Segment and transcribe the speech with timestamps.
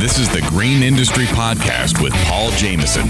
[0.00, 3.04] This is the Green Industry Podcast with Paul Jameson.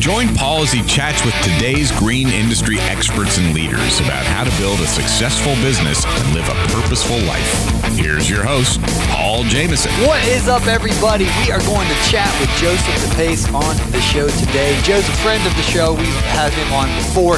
[0.00, 4.50] Join Paul as he chats with today's green industry experts and leaders about how to
[4.56, 7.44] build a successful business and live a purposeful life.
[7.98, 9.92] Here's your host, Paul Jameson.
[10.08, 11.24] What is up, everybody?
[11.44, 14.80] We are going to chat with Joseph DePace on the show today.
[14.80, 15.92] Joe's a friend of the show.
[15.92, 17.36] We've had him on before.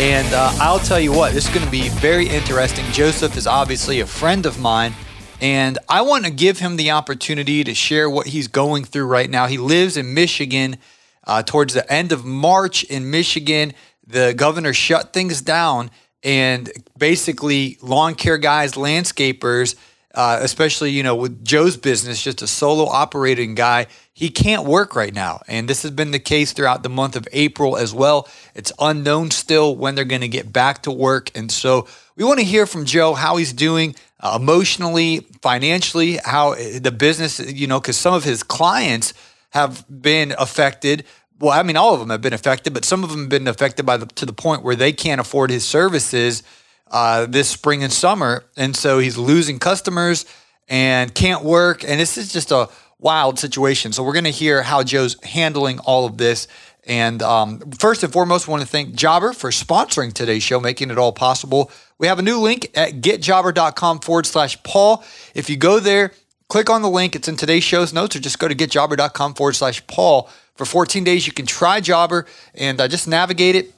[0.00, 2.86] And uh, I'll tell you what, this is going to be very interesting.
[2.92, 4.94] Joseph is obviously a friend of mine.
[5.42, 9.28] And I want to give him the opportunity to share what he's going through right
[9.28, 9.48] now.
[9.48, 10.78] He lives in Michigan.
[11.24, 13.72] Uh, towards the end of March in Michigan,
[14.04, 15.88] the governor shut things down,
[16.24, 16.68] and
[16.98, 19.76] basically, lawn care guys, landscapers,
[20.16, 24.96] uh, especially you know with Joe's business, just a solo operating guy, he can't work
[24.96, 25.42] right now.
[25.46, 28.28] And this has been the case throughout the month of April as well.
[28.56, 32.40] It's unknown still when they're going to get back to work, and so we want
[32.40, 37.80] to hear from Joe how he's doing uh, emotionally, financially, how the business, you know,
[37.80, 39.14] because some of his clients
[39.50, 41.04] have been affected.
[41.38, 43.48] Well, I mean, all of them have been affected, but some of them have been
[43.48, 46.42] affected by the to the point where they can't afford his services
[46.90, 50.24] uh, this spring and summer, and so he's losing customers
[50.68, 53.92] and can't work, and this is just a wild situation.
[53.92, 56.46] So we're going to hear how Joe's handling all of this.
[56.84, 60.98] And um, first and foremost, want to thank Jobber for sponsoring today's show, making it
[60.98, 61.70] all possible.
[61.98, 65.04] We have a new link at getjobber.com forward slash Paul.
[65.34, 66.12] If you go there,
[66.48, 67.14] click on the link.
[67.14, 70.28] It's in today's show's notes, or just go to getjobber.com forward slash Paul.
[70.56, 73.72] For 14 days, you can try Jobber and uh, just navigate it.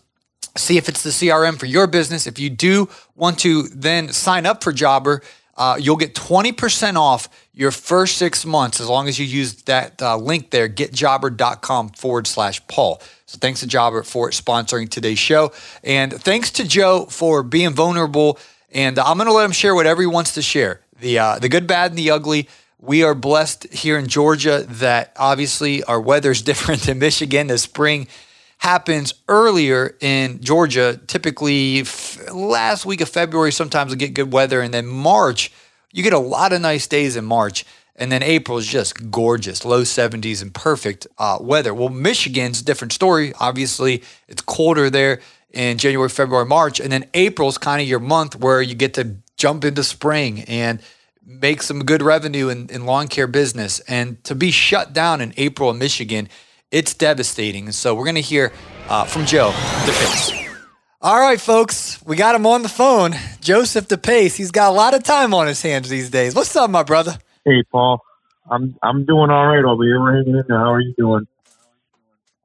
[0.56, 2.26] See if it's the CRM for your business.
[2.26, 5.22] If you do want to then sign up for Jobber,
[5.56, 10.02] uh, you'll get 20% off your first six months as long as you use that
[10.02, 13.00] uh, link there, getjobber.com forward slash Paul.
[13.26, 15.52] So thanks to Jobber for sponsoring today's show.
[15.82, 18.38] And thanks to Joe for being vulnerable.
[18.72, 21.48] And I'm going to let him share whatever he wants to share the, uh, the
[21.48, 22.48] good, bad, and the ugly.
[22.80, 27.46] We are blessed here in Georgia that obviously our weather's different than Michigan.
[27.46, 28.08] The spring
[28.58, 31.00] happens earlier in Georgia.
[31.06, 35.52] Typically, f- last week of February, sometimes we get good weather, and then March,
[35.92, 37.64] you get a lot of nice days in March.
[37.96, 41.72] And then April is just gorgeous, low 70s and perfect uh, weather.
[41.72, 43.32] Well, Michigan's a different story.
[43.38, 45.20] Obviously, it's colder there
[45.52, 46.80] in January, February, March.
[46.80, 50.40] And then April is kind of your month where you get to jump into spring
[50.42, 50.82] and
[51.24, 53.78] make some good revenue in, in lawn care business.
[53.80, 56.28] And to be shut down in April in Michigan,
[56.74, 57.70] it's devastating.
[57.70, 58.52] So we're going to hear
[58.88, 59.52] uh, from Joe
[59.84, 60.40] DePace.
[61.00, 63.14] All right, folks, we got him on the phone.
[63.40, 64.34] Joseph DePace.
[64.34, 66.34] He's got a lot of time on his hands these days.
[66.34, 67.16] What's up, my brother?
[67.44, 68.02] Hey, Paul.
[68.50, 70.00] I'm I'm doing all right over here.
[70.00, 70.58] We're hanging in there.
[70.58, 71.26] How are you doing?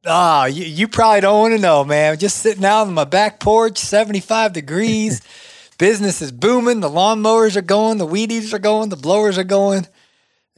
[0.05, 2.17] Ah, you, you probably don't want to know, man.
[2.17, 5.21] Just sitting out on my back porch, 75 degrees.
[5.77, 6.81] Business is booming.
[6.81, 7.97] The lawnmowers are going.
[7.97, 8.89] The weed eaters are going.
[8.89, 9.87] The blowers are going.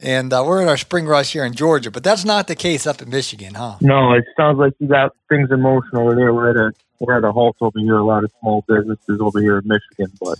[0.02, 2.88] And uh, we're in our spring rush here in Georgia, but that's not the case
[2.88, 3.76] up in Michigan, huh?
[3.80, 6.34] No, it sounds like you got things in motion over there.
[6.34, 7.98] We're at a we're at a halt over here.
[7.98, 10.38] A lot of small businesses over here in Michigan, but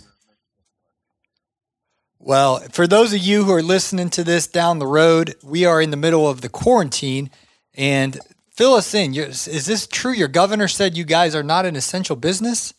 [2.18, 5.80] well, for those of you who are listening to this down the road, we are
[5.80, 7.30] in the middle of the quarantine,
[7.74, 8.18] and
[8.50, 9.14] fill us in.
[9.14, 10.12] Is this true?
[10.12, 12.74] Your governor said you guys are not an essential business.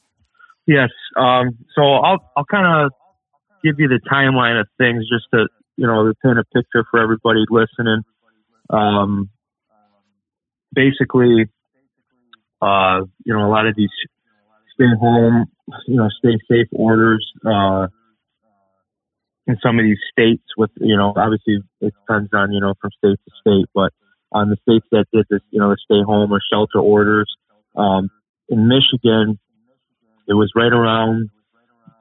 [0.66, 0.90] Yes.
[1.16, 2.92] Um, so I'll I'll kind of
[3.64, 7.02] give you the timeline of things just to you know to paint a picture for
[7.02, 8.04] everybody listening.
[8.70, 9.30] Um,
[10.74, 11.46] basically,
[12.62, 13.90] uh, you know, a lot of these
[14.74, 15.46] stay home,
[15.88, 17.26] you know, stay safe orders.
[17.46, 17.88] Uh,
[19.46, 22.92] in some of these states with, you know, obviously it depends on, you know, from
[22.98, 23.92] state to state, but
[24.32, 27.32] on the states that did this, you know, the stay home or shelter orders,
[27.76, 28.10] um,
[28.50, 29.38] in Michigan,
[30.28, 31.30] it was right around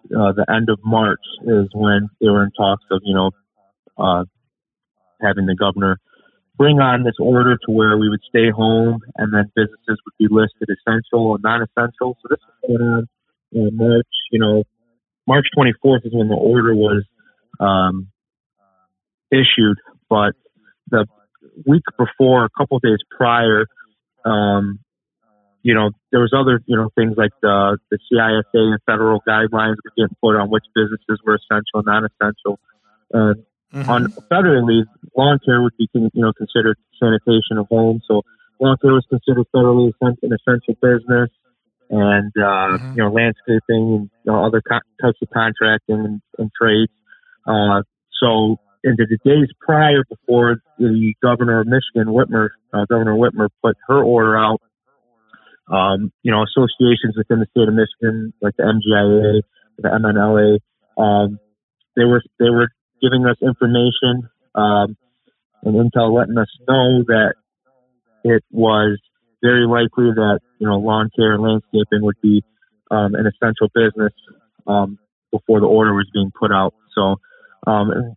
[0.07, 3.31] uh, the end of March is when they were in talks of, you know,
[3.99, 4.25] uh,
[5.21, 5.99] having the governor
[6.57, 10.29] bring on this order to where we would stay home and then businesses would be
[10.31, 12.17] listed essential and non-essential.
[12.21, 13.09] So this was going on
[13.53, 14.65] in March, you know,
[15.27, 17.05] March 24th is when the order was
[17.61, 18.09] um,
[19.31, 19.79] issued,
[20.09, 20.35] but
[20.91, 21.07] the
[21.67, 23.67] week before, a couple days prior,
[24.25, 24.81] um,
[25.63, 29.77] you know, there was other, you know, things like the the CISA and federal guidelines
[29.85, 32.59] were getting put on which businesses were essential, non-essential.
[33.73, 33.91] Mm-hmm.
[33.91, 34.83] on federally,
[35.17, 38.03] lawn care would be, you know, considered sanitation of homes.
[38.09, 38.23] So
[38.61, 41.31] lawn care was considered federally an essential business,
[41.91, 42.93] and uh, mm-hmm.
[42.97, 46.93] you know, landscaping and you know, other co- types of contracting and, and trades
[47.47, 47.83] uh,
[48.23, 53.77] so into the days prior before the governor of Michigan, Whitmer, uh, Governor Whitmer put
[53.89, 54.61] her order out,
[55.73, 59.43] um, you know, associations within the state of Michigan, like the MGIA,
[59.79, 60.59] the MNLA,
[61.01, 61.39] um,
[61.97, 62.69] they were, they were
[63.03, 64.97] giving us information, um,
[65.63, 67.35] and Intel letting us know that
[68.25, 68.99] it was
[69.43, 72.43] very likely that you know lawn care and landscaping would be
[72.91, 74.13] um, an essential business
[74.67, 74.99] um,
[75.31, 76.75] before the order was being put out.
[76.95, 77.17] So
[77.67, 78.15] um,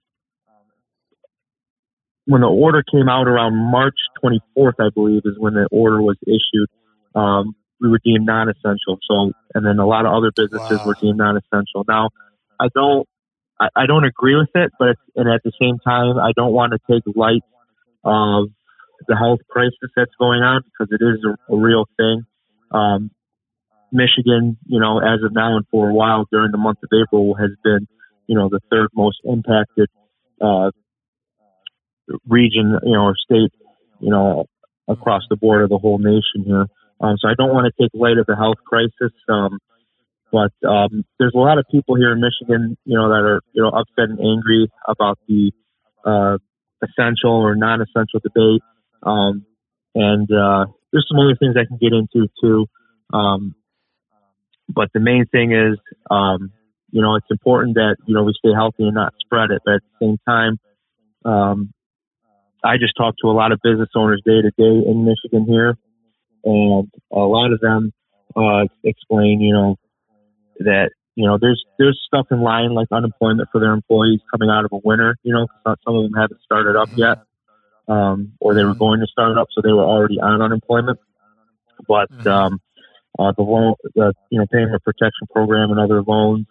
[2.26, 6.18] when the order came out around March 24th, I believe, is when the order was
[6.26, 6.70] issued.
[7.14, 8.98] Um, we were deemed non-essential.
[9.10, 10.88] So, and then a lot of other businesses wow.
[10.88, 11.86] were deemed non-essential.
[11.88, 12.10] Now,
[12.60, 13.08] I don't,
[13.60, 16.74] I, I don't agree with it, but and at the same time, I don't want
[16.74, 17.44] to take light
[18.04, 18.50] of
[19.08, 22.26] the health crisis that's going on because it is a, a real thing.
[22.72, 23.12] Um,
[23.92, 27.36] Michigan, you know, as of now and for a while during the month of April
[27.36, 27.88] has been,
[28.28, 29.90] you know, the third most impacted
[30.42, 30.72] uh,
[32.28, 33.52] region, you know, or state,
[34.00, 34.46] you know,
[34.88, 36.66] across the board of the whole nation here.
[37.00, 39.14] Um, so I don't want to take light of the health crisis.
[39.30, 39.60] Um,
[40.32, 43.62] but um, there's a lot of people here in Michigan, you know, that are you
[43.62, 45.52] know upset and angry about the
[46.04, 46.38] uh,
[46.84, 48.62] essential or non-essential debate.
[49.04, 49.46] Um,
[49.94, 52.66] and uh, there's some other things I can get into too.
[53.14, 53.56] Um,
[54.68, 55.78] but the main thing is,
[56.10, 56.52] um,
[56.92, 59.62] you know, it's important that you know we stay healthy and not spread it.
[59.66, 60.60] But at the same time,
[61.24, 61.74] um,
[62.64, 65.78] I just talk to a lot of business owners day to day in Michigan here,
[66.44, 67.92] and a lot of them
[68.36, 69.76] uh, explain, you know,
[70.60, 74.66] that you know there's there's stuff in line like unemployment for their employees coming out
[74.66, 75.18] of a winter.
[75.24, 77.20] You know, some of them haven't started up yet,
[77.88, 81.00] um, or they were going to start up, so they were already on unemployment.
[81.88, 82.28] But mm-hmm.
[82.28, 82.62] um,
[83.18, 86.48] uh, the loan, the you know, payment protection program and other loans,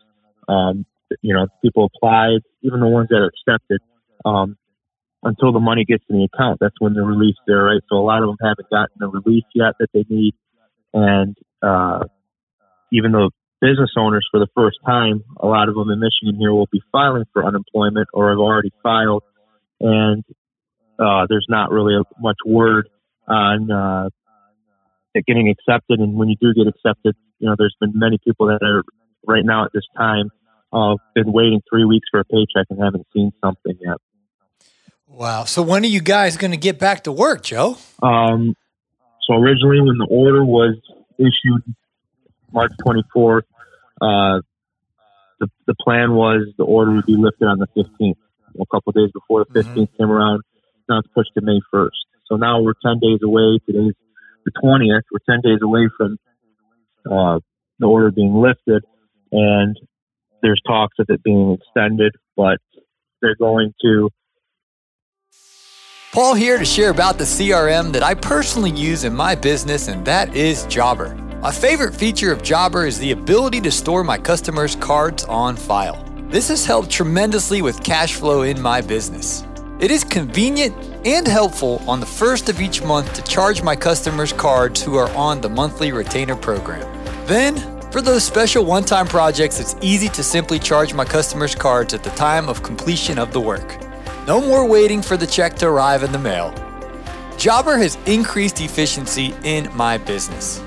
[0.49, 0.87] um,
[1.23, 3.81] you know, people applied, even the ones that are accepted.
[4.25, 4.57] Um,
[5.25, 6.59] until the money gets in the account.
[6.61, 7.81] That's when the relief's there, right?
[7.89, 10.35] So a lot of them haven't gotten the relief yet that they need.
[10.93, 12.05] And uh,
[12.93, 13.31] even though
[13.65, 16.83] business owners for the first time, a lot of them in Michigan here will be
[16.93, 19.23] filing for unemployment or have already filed.
[19.81, 20.23] And
[20.99, 22.89] uh, there's not really much word
[23.27, 24.11] on uh,
[25.27, 26.01] getting accepted.
[26.01, 28.83] And when you do get accepted, you know, there's been many people that are
[29.27, 30.31] right now at this time
[30.75, 33.97] uh, been waiting three weeks for a paycheck and haven't seen something yet.
[35.07, 35.45] Wow.
[35.45, 37.79] So when are you guys going to get back to work, Joe?
[38.03, 38.55] Um,
[39.27, 40.77] so originally, when the order was
[41.19, 41.63] issued
[42.53, 43.43] March 24th,
[44.01, 44.41] uh,
[45.41, 48.15] the, the plan was the order would be lifted on the 15th.
[48.61, 49.97] A couple of days before the 15th mm-hmm.
[49.97, 50.43] came around,
[50.89, 51.91] now it's pushed to May 1st.
[52.27, 53.59] So now we're 10 days away.
[53.67, 53.95] Today's
[54.45, 55.03] the 20th.
[55.11, 56.19] We're 10 days away from
[57.11, 57.41] uh,
[57.79, 58.85] the order being lifted,
[59.33, 59.77] and
[60.43, 62.59] there's talks of it being extended, but
[63.21, 64.11] they're going to
[66.13, 70.05] Paul here to share about the CRM that I personally use in my business, and
[70.05, 71.24] that is Jobber.
[71.45, 76.03] My favorite feature of Jobber is the ability to store my customers' cards on file.
[76.31, 79.45] This has helped tremendously with cash flow in my business.
[79.79, 80.75] It is convenient
[81.05, 85.11] and helpful on the first of each month to charge my customers' cards who are
[85.11, 86.91] on the monthly retainer program.
[87.27, 87.57] Then,
[87.91, 92.03] for those special one time projects, it's easy to simply charge my customers' cards at
[92.03, 93.85] the time of completion of the work.
[94.27, 96.55] No more waiting for the check to arrive in the mail.
[97.37, 100.63] Jobber has increased efficiency in my business.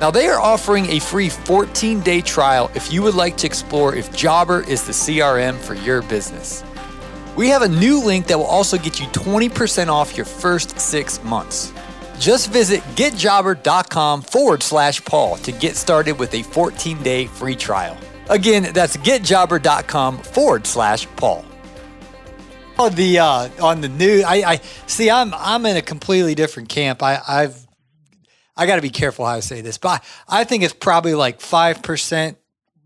[0.00, 3.94] Now, they are offering a free 14 day trial if you would like to explore
[3.94, 6.64] if Jobber is the CRM for your business.
[7.36, 11.22] We have a new link that will also get you 20% off your first six
[11.24, 11.72] months.
[12.18, 17.96] Just visit getjobber.com forward slash Paul to get started with a 14 day free trial.
[18.28, 21.44] Again, that's getjobber.com forward slash Paul
[22.78, 24.24] on the uh, on the news.
[24.24, 25.10] I, I see.
[25.10, 27.02] I'm I'm in a completely different camp.
[27.02, 27.63] I, I've
[28.56, 31.14] I got to be careful how I say this, but I, I think it's probably
[31.14, 32.38] like five percent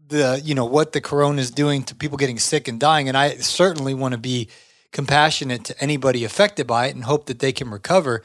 [0.08, 3.16] the you know what the corona is doing to people getting sick and dying, and
[3.16, 4.48] I certainly want to be
[4.92, 8.22] compassionate to anybody affected by it and hope that they can recover.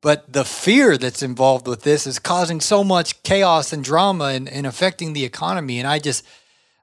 [0.00, 4.48] But the fear that's involved with this is causing so much chaos and drama and,
[4.48, 6.24] and affecting the economy, and I just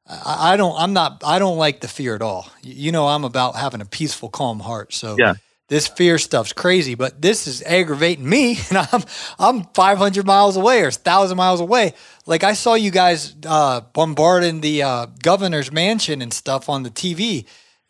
[0.05, 0.77] I, don't.
[0.77, 1.23] I'm not.
[1.25, 2.49] I don't like the fear at all.
[2.61, 4.93] You know, I'm about having a peaceful, calm heart.
[4.93, 5.35] So yeah.
[5.69, 9.03] This fear stuff's crazy, but this is aggravating me, and I'm
[9.39, 11.93] I'm 500 miles away or 1,000 miles away.
[12.25, 16.89] Like I saw you guys uh, bombarding the uh, governor's mansion and stuff on the
[16.89, 17.45] TV.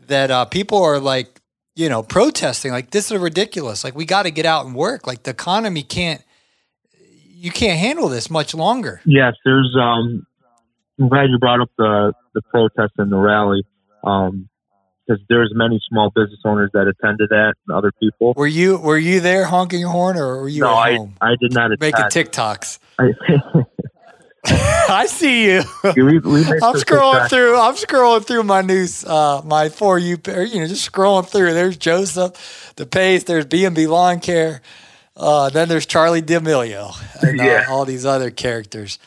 [0.08, 1.39] That uh, people are like,
[1.75, 2.72] you know, protesting.
[2.72, 3.84] Like this is ridiculous.
[3.84, 5.08] Like we got to get out and work.
[5.08, 6.22] Like the economy can't.
[7.36, 9.01] You can't handle this much longer.
[9.06, 10.25] Yes, there's um
[11.00, 13.65] I'm glad you brought up the the protest and the rally.
[14.03, 14.50] Um,
[15.05, 18.33] because there's many small business owners that attended that and other people.
[18.36, 21.15] Were you were you there honking your horn or were you no, I, home?
[21.22, 21.81] I did not attend.
[21.81, 22.79] Making TikToks.
[23.00, 23.13] I,
[24.45, 25.63] I see you.
[25.95, 27.29] We, we I'm scrolling TikToks.
[27.29, 27.57] through.
[27.57, 31.53] I'm scrolling through my news, uh, my for you, you know, just scrolling through.
[31.53, 33.25] There's Joseph, DePace.
[33.25, 34.62] There's B and B Lawn Care.
[35.15, 36.91] Uh, then there's Charlie D'Amelio
[37.22, 38.98] and uh, all these other characters.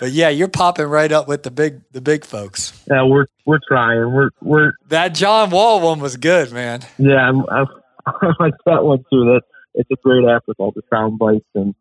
[0.00, 2.72] But yeah, you're popping right up with the big, the big folks.
[2.90, 4.12] Yeah, we're we're trying.
[4.12, 6.80] We're we're That John Wall one was good, man.
[6.98, 7.28] yeah.
[7.28, 7.64] I'm, I
[8.06, 9.24] I like that one too.
[9.26, 9.42] That
[9.74, 11.74] it's a great app with all the sound bites and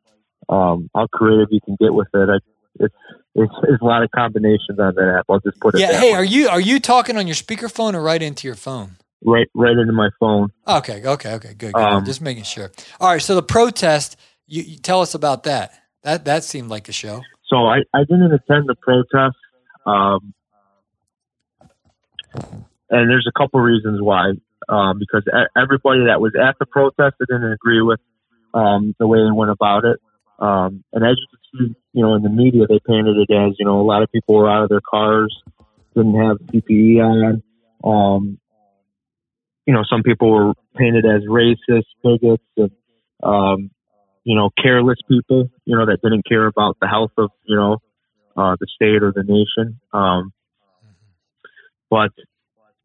[0.50, 2.30] um, how creative you can get with it.
[2.30, 2.38] I,
[2.84, 2.94] it's,
[3.36, 5.26] it's it's a lot of combinations on that app.
[5.30, 5.94] I'll just put it Yeah.
[5.94, 6.18] Hey, way.
[6.18, 8.98] are you are you talking on your speakerphone or right into your phone?
[9.24, 10.50] right right into my phone.
[10.68, 11.74] Okay, okay, okay, good.
[11.74, 11.76] good.
[11.76, 12.72] Um, Just making sure.
[13.00, 15.74] All right, so the protest, you, you tell us about that.
[16.04, 17.22] That that seemed like a show.
[17.50, 19.38] So I, I didn't attend the protest,
[19.86, 20.34] um,
[22.90, 24.34] and there's a couple reasons why.
[24.68, 25.24] Um, because
[25.58, 28.00] everybody that was at the protest didn't agree with
[28.54, 30.00] um, the way they went about it.
[30.38, 31.40] Um, and as you can
[31.70, 34.12] see, you know, in the media, they painted it as you know a lot of
[34.12, 35.36] people were out of their cars,
[35.96, 37.44] didn't have PPE on.
[37.84, 38.40] Um,
[39.66, 42.72] you know, some people were painted as racist, bigots, and
[43.22, 43.72] um,
[44.24, 47.78] you know, careless people, you know, that didn't care about the health of, you know,
[48.38, 49.80] uh, the state or the nation.
[49.94, 50.32] Um,
[51.90, 52.12] but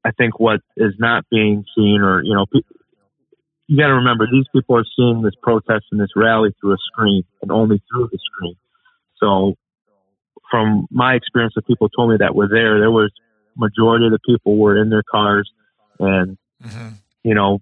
[0.05, 2.61] I think what is not being seen or, you know, pe-
[3.67, 6.79] you got to remember these people are seeing this protest and this rally through a
[6.93, 8.57] screen and only through the screen.
[9.19, 9.55] So
[10.51, 13.11] from my experience of people told me that were there, there was
[13.57, 15.51] majority of the people were in their cars
[15.99, 16.89] and, Mm-hmm.
[17.25, 17.61] you know,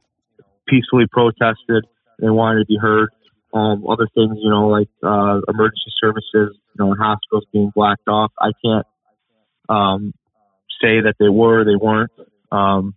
[0.69, 1.85] peacefully protested.
[2.21, 3.11] They wanted to be heard.
[3.53, 8.33] Um, other things, you know, like uh, emergency services, you know, hospitals being blacked off.
[8.39, 8.87] I can't
[9.69, 10.15] um,
[10.81, 12.11] say that they were, they weren't.
[12.51, 12.95] Um,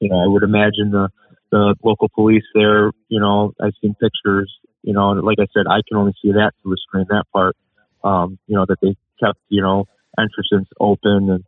[0.00, 1.08] you know, I would imagine the
[1.50, 2.90] the local police there.
[3.08, 4.52] You know, I've seen pictures.
[4.82, 7.06] You know, and like I said, I can only see that through a screen.
[7.08, 7.56] That part.
[8.04, 9.86] Um, you know, that they kept, you know,
[10.18, 11.44] entrances open and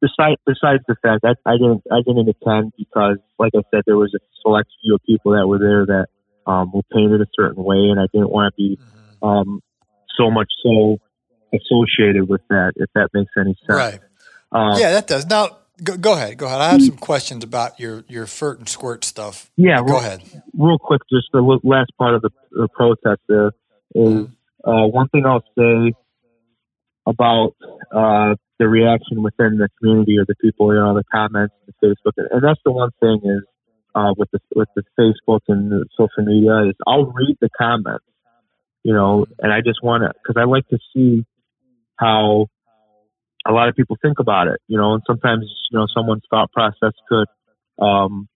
[0.00, 3.96] besides besides the fact that I didn't I didn't attend because like I said there
[3.96, 6.06] was a select few of people that were there that
[6.46, 8.78] um, were painted a certain way and I didn't want to be
[9.22, 9.60] um,
[10.18, 10.98] so much so
[11.52, 13.68] associated with that if that makes any sense.
[13.68, 14.00] Right.
[14.52, 15.26] Um, yeah, that does.
[15.26, 16.36] Now, go, go ahead.
[16.38, 16.60] Go ahead.
[16.60, 19.50] I have some questions about your your fert and squirt stuff.
[19.56, 20.22] Yeah, Go real, ahead.
[20.56, 23.52] real quick, just the last part of the, the protest there
[23.94, 24.26] is
[24.64, 25.94] uh, one thing I'll say
[27.06, 27.54] about
[27.92, 32.12] uh, the reaction within the community or the people, you know, the comments, the Facebook,
[32.16, 33.42] and that's the one thing is
[33.94, 38.04] uh, with the with the Facebook and the social media is I'll read the comments,
[38.82, 41.24] you know, and I just want to because I like to see
[41.96, 42.46] how
[43.46, 46.52] a lot of people think about it, you know, and sometimes you know someone's thought
[46.52, 47.26] process could
[47.82, 48.28] um,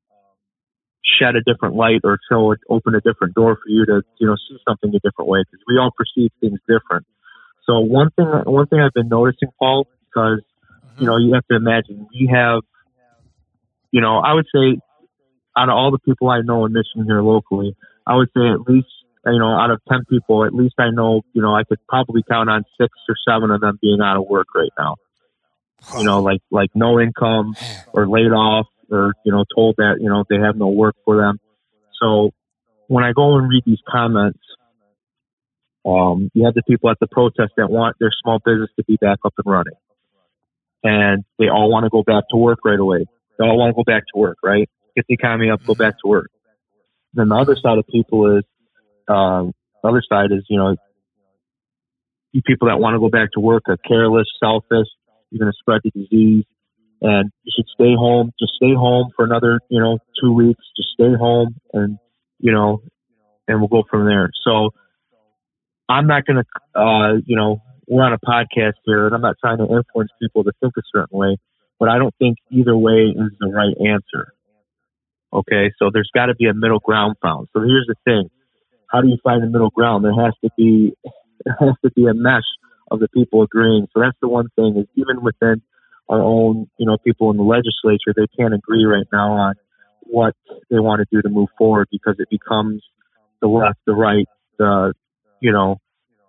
[1.18, 4.26] shed a different light or show it, open a different door for you to you
[4.26, 7.06] know see something a different way because we all perceive things different.
[7.66, 10.40] So one thing one thing I've been noticing, Paul, because
[10.98, 12.62] you know you have to imagine we have,
[13.90, 14.80] you know, I would say
[15.56, 18.60] out of all the people I know in Michigan here locally, I would say at
[18.68, 18.88] least
[19.26, 22.22] you know out of ten people, at least I know you know I could probably
[22.28, 24.96] count on six or seven of them being out of work right now.
[25.96, 27.54] You know, like like no income
[27.92, 31.16] or laid off or you know told that you know they have no work for
[31.16, 31.38] them.
[32.00, 32.30] So
[32.86, 34.40] when I go and read these comments,
[35.86, 38.96] um, you have the people at the protest that want their small business to be
[38.96, 39.74] back up and running,
[40.82, 43.06] and they all want to go back to work right away.
[43.38, 44.68] They all want to go back to work, right?
[44.96, 46.30] Get the economy up, go back to work.
[47.14, 48.44] Then the other side of people is,
[49.08, 50.76] um, the other side is you know,
[52.32, 54.88] you people that want to go back to work are careless, selfish.
[55.30, 56.44] You're going to spread the disease
[57.04, 58.32] and you should stay home.
[58.40, 60.64] Just stay home for another, you know, two weeks.
[60.76, 61.98] Just stay home, and
[62.40, 62.82] you know,
[63.46, 64.30] and we'll go from there.
[64.44, 64.70] So
[65.88, 69.36] I'm not going to, uh, you know, we're on a podcast here, and I'm not
[69.40, 71.36] trying to influence people to think a certain way,
[71.78, 74.32] but I don't think either way is the right answer.
[75.34, 77.48] Okay, so there's got to be a middle ground found.
[77.52, 78.30] So here's the thing:
[78.88, 80.04] how do you find a middle ground?
[80.04, 80.94] There has to be,
[81.44, 82.46] there has to be a mesh
[82.90, 83.88] of the people agreeing.
[83.92, 85.62] So that's the one thing is even within
[86.08, 89.54] our own, you know, people in the legislature, they can't agree right now on
[90.02, 90.34] what
[90.70, 92.84] they want to do to move forward because it becomes
[93.40, 94.26] the left, the right,
[94.58, 94.92] the,
[95.40, 95.80] you know,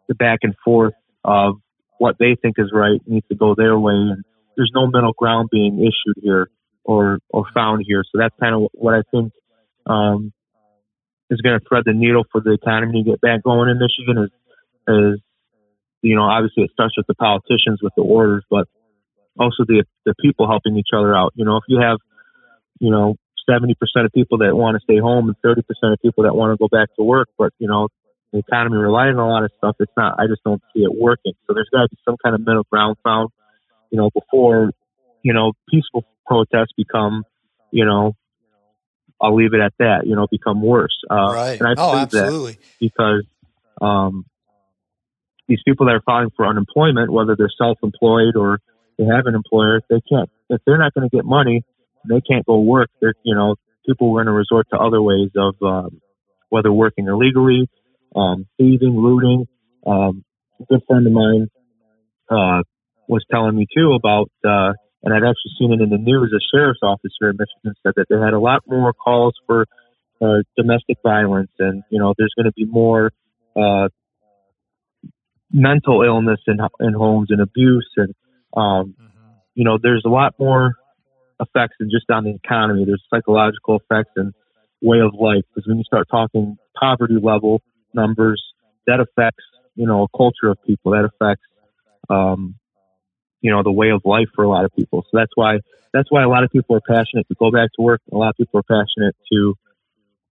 [0.07, 0.93] the back and forth
[1.23, 1.55] of
[1.97, 3.93] what they think is right needs to go their way.
[3.93, 4.23] And
[4.55, 6.49] there's no middle ground being issued here
[6.85, 8.03] or, or found here.
[8.03, 9.33] So that's kind of what I think,
[9.85, 10.31] um,
[11.29, 14.23] is going to thread the needle for the economy to get back going in Michigan
[14.23, 14.31] is,
[14.87, 15.19] is,
[16.01, 18.67] you know, obviously it starts with the politicians with the orders, but
[19.39, 21.33] also the the people helping each other out.
[21.35, 21.97] You know, if you have,
[22.79, 23.15] you know,
[23.49, 26.35] seventy percent of people that want to stay home and thirty percent of people that
[26.35, 27.89] want to go back to work, but you know,
[28.31, 29.75] the economy relying on a lot of stuff.
[29.79, 30.19] It's not.
[30.19, 31.33] I just don't see it working.
[31.47, 33.29] So there's got to be some kind of middle ground found.
[33.91, 34.71] You know, before
[35.23, 37.23] you know peaceful protests become,
[37.71, 38.15] you know,
[39.21, 40.05] I'll leave it at that.
[40.05, 40.97] You know, become worse.
[41.09, 41.59] Uh, right.
[41.59, 42.57] And I oh, absolutely.
[42.79, 43.23] because
[43.81, 44.25] um,
[45.47, 48.59] these people that are filing for unemployment, whether they're self-employed or
[48.97, 50.29] they have an employer, they can't.
[50.49, 51.63] If they're not going to get money,
[52.07, 52.89] they can't go work.
[53.01, 53.55] They're, you know,
[53.85, 56.01] people are going to resort to other ways of um,
[56.49, 57.69] whether working illegally,
[58.15, 59.47] um, thieving, looting.
[59.85, 60.23] Um,
[60.59, 61.47] a good friend of mine
[62.29, 62.63] uh,
[63.07, 64.73] was telling me too about, uh,
[65.05, 66.33] and I'd actually seen it in the news.
[66.35, 69.67] A sheriff's office here in Michigan said that they had a lot more calls for
[70.21, 73.11] uh, domestic violence, and you know, there's going to be more
[73.55, 73.87] uh,
[75.51, 78.13] mental illness in in homes and abuse, and
[78.57, 79.31] um, mm-hmm.
[79.53, 80.73] you know, there's a lot more
[81.39, 82.85] effects than just on the economy.
[82.85, 84.33] There's psychological effects and
[84.81, 85.43] way of life.
[85.53, 87.61] Because when you start talking poverty level
[87.93, 88.41] numbers,
[88.87, 89.43] that affects,
[89.75, 90.91] you know, a culture of people.
[90.91, 91.43] That affects,
[92.09, 92.55] um,
[93.45, 95.03] you know, the way of life for a lot of people.
[95.03, 95.59] So that's why,
[95.93, 98.01] that's why a lot of people are passionate to go back to work.
[98.11, 99.53] A lot of people are passionate to,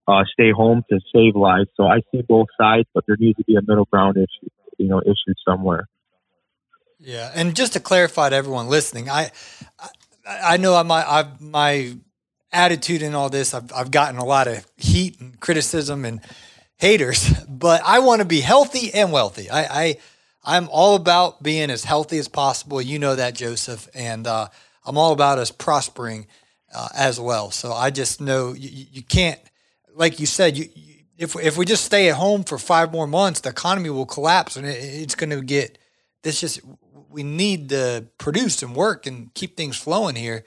[0.05, 1.69] uh, stay home to save lives.
[1.77, 4.89] So I see both sides, but there needs to be a middle ground issue, you
[4.89, 5.87] know, issued somewhere.
[6.99, 9.31] Yeah, and just to clarify to everyone listening, I,
[10.27, 11.95] I know my I've, my
[12.51, 13.53] attitude in all this.
[13.53, 16.21] I've I've gotten a lot of heat and criticism and
[16.77, 19.49] haters, but I want to be healthy and wealthy.
[19.49, 19.97] I, I
[20.45, 22.81] I'm all about being as healthy as possible.
[22.81, 24.47] You know that, Joseph, and uh,
[24.85, 26.27] I'm all about us prospering
[26.73, 27.51] uh, as well.
[27.51, 29.39] So I just know you, you can't,
[29.95, 33.07] like you said, you, you, if if we just stay at home for five more
[33.07, 35.77] months, the economy will collapse, and it, it's going to get.
[36.21, 36.61] This just
[37.09, 40.43] we need to produce and work and keep things flowing here.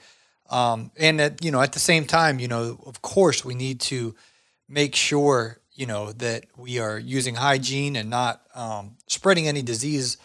[0.49, 3.79] Um, and at you know at the same time, you know, of course, we need
[3.81, 4.15] to
[4.67, 10.17] make sure you know that we are using hygiene and not um, spreading any disease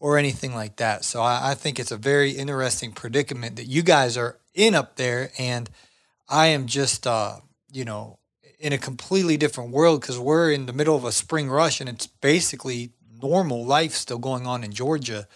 [0.00, 1.02] or anything like that.
[1.02, 4.96] So I, I, think it's a very interesting predicament that you guys are in up
[4.96, 5.70] there, and
[6.28, 7.36] I am just uh,
[7.72, 8.18] you know
[8.60, 11.88] in a completely different world because we're in the middle of a spring rush and
[11.88, 12.90] it's basically
[13.22, 15.26] normal life still going on in Georgia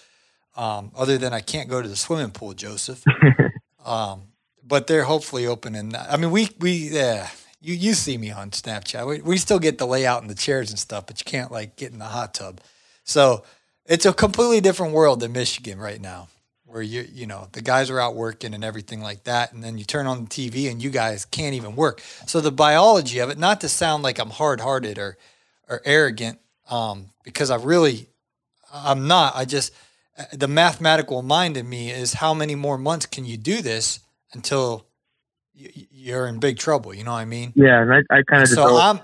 [0.55, 3.03] um, other than I can't go to the swimming pool, Joseph.
[3.87, 4.25] um,
[4.63, 5.95] but they're hopefully opening.
[5.97, 7.31] I mean, we we yeah.
[7.63, 9.07] You you see me on Snapchat.
[9.07, 11.77] We we still get the layout and the chairs and stuff, but you can't like
[11.77, 12.61] get in the hot tub.
[13.05, 13.45] So
[13.87, 16.29] it's a completely different world than Michigan right now,
[16.67, 19.79] where you you know the guys are out working and everything like that, and then
[19.79, 22.03] you turn on the TV and you guys can't even work.
[22.27, 25.17] So the biology of it, not to sound like I'm hard hearted or
[25.69, 28.09] or arrogant, um, because I really
[28.73, 29.37] I'm not.
[29.37, 29.73] I just
[30.33, 34.01] the mathematical mind in me is how many more months can you do this
[34.33, 34.87] until
[35.91, 36.95] you're in big trouble?
[36.95, 37.53] You know what I mean?
[37.55, 39.01] Yeah, and I, I kind of so I'm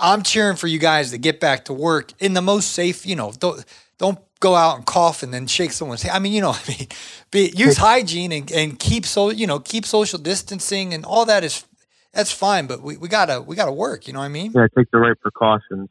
[0.00, 3.06] I'm cheering for you guys to get back to work in the most safe.
[3.06, 3.64] You know, don't
[3.98, 6.16] don't go out and cough and then shake someone's hand.
[6.16, 6.88] I mean, you know, I mean,
[7.30, 11.44] be, use hygiene and, and keep so you know keep social distancing and all that
[11.44, 11.64] is
[12.12, 12.66] that's fine.
[12.66, 14.06] But we, we gotta we gotta work.
[14.06, 14.52] You know what I mean?
[14.54, 15.88] Yeah, take the right precautions.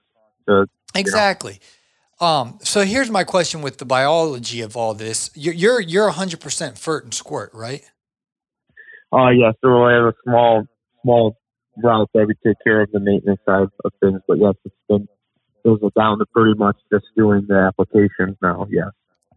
[0.47, 1.53] To, exactly.
[1.53, 1.67] Know.
[2.21, 5.31] Um, so here's my question with the biology of all this.
[5.33, 6.37] You're you're, you're 100%
[6.77, 7.83] FERT and squirt, right?
[9.13, 9.53] Uh, yes.
[9.61, 10.65] So I have a small
[11.01, 11.37] small
[11.77, 15.07] route that we take care of the maintenance side of things, but yes, it's been
[15.63, 18.67] those are down to pretty much just doing the applications now.
[18.69, 18.89] Yes.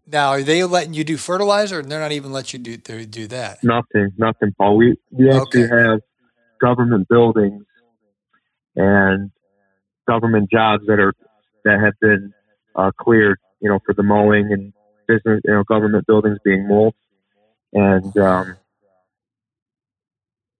[0.06, 3.26] Now, are they letting you do fertilizer, and they're not even let you do do
[3.28, 3.64] that?
[3.64, 4.76] Nothing, nothing, Paul.
[4.76, 5.76] We we actually okay.
[5.76, 6.00] have
[6.60, 7.64] government buildings
[8.76, 9.30] and
[10.06, 11.14] government jobs that are
[11.64, 12.34] that have been
[12.76, 14.72] uh, cleared, you know, for the mowing and
[15.08, 16.92] business, you know, government buildings being mowed,
[17.72, 18.56] and um,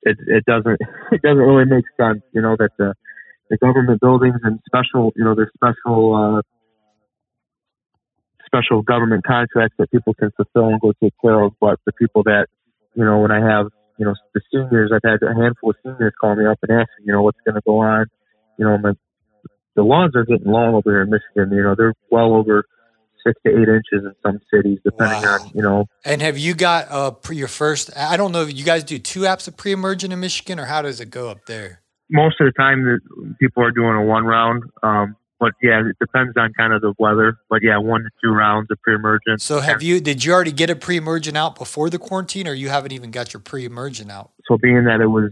[0.05, 0.81] it it doesn't
[1.12, 2.95] it doesn't really make sense, you know, that the
[3.51, 6.43] the government buildings and special, you know, there's special uh,
[8.47, 12.23] special government contracts that people can fulfill and go take care of, but the people
[12.23, 12.47] that,
[12.95, 13.67] you know, when I have
[13.99, 16.90] you know, the seniors, I've had a handful of seniors call me up and ask,
[17.05, 18.07] you know, what's going to go on.
[18.59, 18.93] You know, my
[19.77, 21.57] the lawns are getting long over here in Michigan.
[21.57, 22.64] You know, they're well over
[23.27, 25.39] six to eight inches in some cities, depending wow.
[25.41, 25.87] on you know.
[26.05, 27.97] And have you got uh pre your first?
[27.97, 28.43] I don't know.
[28.43, 31.29] if You guys do two apps of pre-emergent in Michigan, or how does it go
[31.29, 31.81] up there?
[32.11, 34.63] Most of the time, the, people are doing a one round.
[34.83, 37.39] Um, but yeah, it depends on kind of the weather.
[37.51, 39.43] But yeah, one to two rounds of pre-emergent.
[39.43, 40.01] So have you?
[40.01, 43.33] Did you already get a pre-emergent out before the quarantine, or you haven't even got
[43.33, 44.31] your pre-emergent out?
[44.47, 45.31] So being that it was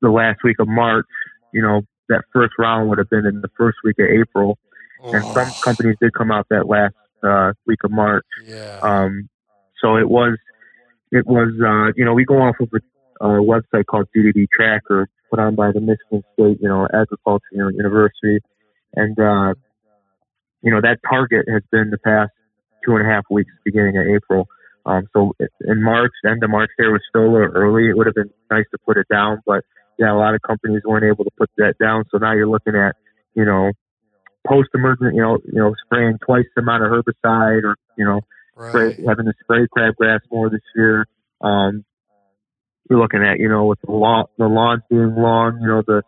[0.00, 1.06] the last week of March,
[1.52, 4.58] you know, that first round would have been in the first week of April,
[5.02, 5.12] oh.
[5.12, 5.60] and some oh.
[5.62, 8.26] companies did come out that last uh, week of March.
[8.46, 8.78] Yeah.
[8.82, 9.28] Um,
[9.80, 10.38] so it was,
[11.10, 15.08] it was, uh, you know, we go off of a, a website called GDD Tracker,
[15.30, 18.38] put on by the Michigan State, you know, Agriculture University,
[18.94, 19.54] and uh,
[20.62, 22.30] you know that target has been the past
[22.84, 24.46] two and a half weeks, beginning of April.
[24.84, 27.88] Um, so in March, end of March, there was still a little early.
[27.88, 29.64] It would have been nice to put it down, but
[29.98, 32.04] yeah, a lot of companies weren't able to put that down.
[32.10, 32.96] So now you're looking at,
[33.34, 33.72] you know,
[34.46, 38.20] post emergent, you know, you know, spraying twice the amount of herbicide, or you know,
[38.56, 38.68] right.
[38.70, 41.06] spray, having to spray crabgrass more this year.
[41.40, 41.84] Um,
[42.90, 46.02] you're looking at, you know, with the lawn, the lawns being long, you know, the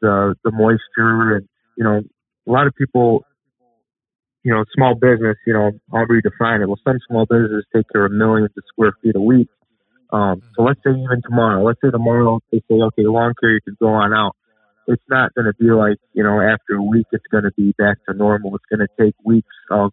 [0.00, 2.00] the the moisture, and you know,
[2.46, 3.24] a lot of people
[4.44, 6.68] you know, small business, you know, however you define it.
[6.68, 9.48] Well, some small businesses take care of millions of square feet a week.
[10.10, 13.60] Um, so let's say even tomorrow, let's say tomorrow they say, okay, lawn care, you
[13.60, 14.36] can go on out.
[14.88, 17.74] It's not going to be like, you know, after a week, it's going to be
[17.76, 18.54] back to normal.
[18.56, 19.92] It's going to take weeks of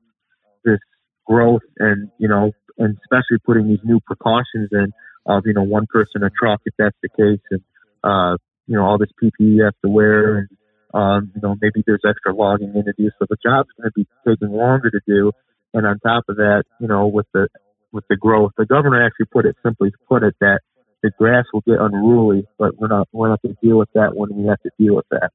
[0.63, 0.79] this
[1.27, 4.93] growth and, you know, and especially putting these new precautions in
[5.25, 7.61] of, you know, one person a truck if that's the case and,
[8.03, 10.49] uh, you know, all this PPE you have to wear and,
[10.93, 13.91] um, you know, maybe there's extra logging in to do, so the job's going to
[13.93, 15.33] be taking longer to do.
[15.73, 17.49] And on top of that, you know, with the
[17.91, 20.61] with the growth, the governor actually put it simply put it that
[21.05, 24.15] the grass will get unruly, but we're not we're not going to deal with that
[24.15, 25.29] when we have to deal with that.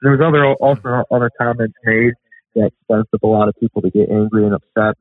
[0.00, 2.14] And there was other also other comments made
[2.54, 4.96] that sent up a lot of people to get angry and upset.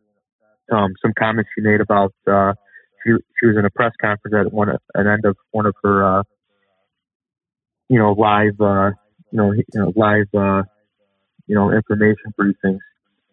[0.72, 2.54] Um, some comments she made about uh,
[3.04, 6.20] she she was in a press conference at one an end of one of her
[6.20, 6.24] uh,
[7.88, 8.92] you know live uh,
[9.32, 10.64] you know, you know live, uh,
[11.48, 12.80] you know, information briefings.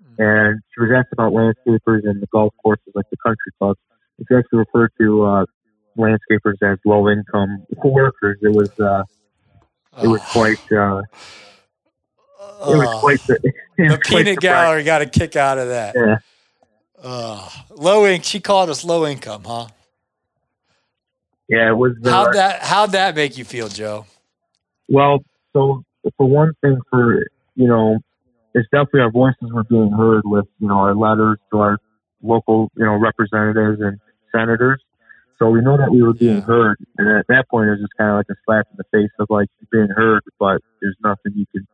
[0.03, 0.23] Mm-hmm.
[0.23, 3.81] And she was asked about landscapers and the golf courses, like the country clubs.
[4.19, 5.45] And she actually referred to uh,
[5.99, 8.39] landscapers as low income workers.
[8.43, 9.05] It was, uh,
[10.03, 11.03] it was quite, uh,
[12.71, 15.95] it was quite the, the peanut gallery got a kick out of that.
[15.95, 16.19] Yeah.
[17.03, 18.23] Uh, low income.
[18.23, 19.69] She called us low income, huh?
[21.49, 21.93] Yeah, it was.
[22.05, 24.07] Uh, how'd that How'd that make you feel, Joe?
[24.89, 25.21] Well,
[25.53, 25.83] so
[26.17, 27.99] for one thing, for you know,
[28.55, 31.79] it's definitely our voices were being heard with you know our letters to our
[32.23, 33.99] local you know representatives and
[34.33, 34.83] senators.
[35.39, 37.97] So we know that we were being heard, and at that point, it was just
[37.97, 40.97] kind of like a slap in the face of like you're being heard, but there's
[41.03, 41.67] nothing you can,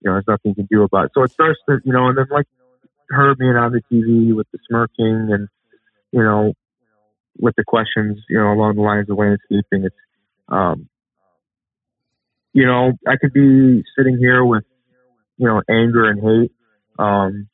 [0.00, 1.10] you know, there's nothing you can do about it.
[1.14, 2.46] So it starts to, you know, and then like
[3.10, 5.48] her being on the TV with the smirking and,
[6.12, 6.54] you know,
[7.38, 9.96] with the questions, you know, along the lines of landscaping, it's,
[10.48, 10.88] um,
[12.54, 14.64] you know, I could be sitting here with,
[15.36, 16.52] you know, anger and hate.
[16.98, 17.48] Um,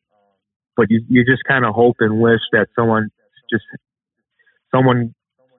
[0.77, 3.11] but you, you just kind of hope and wish that someone
[3.51, 3.65] just,
[4.73, 5.15] someone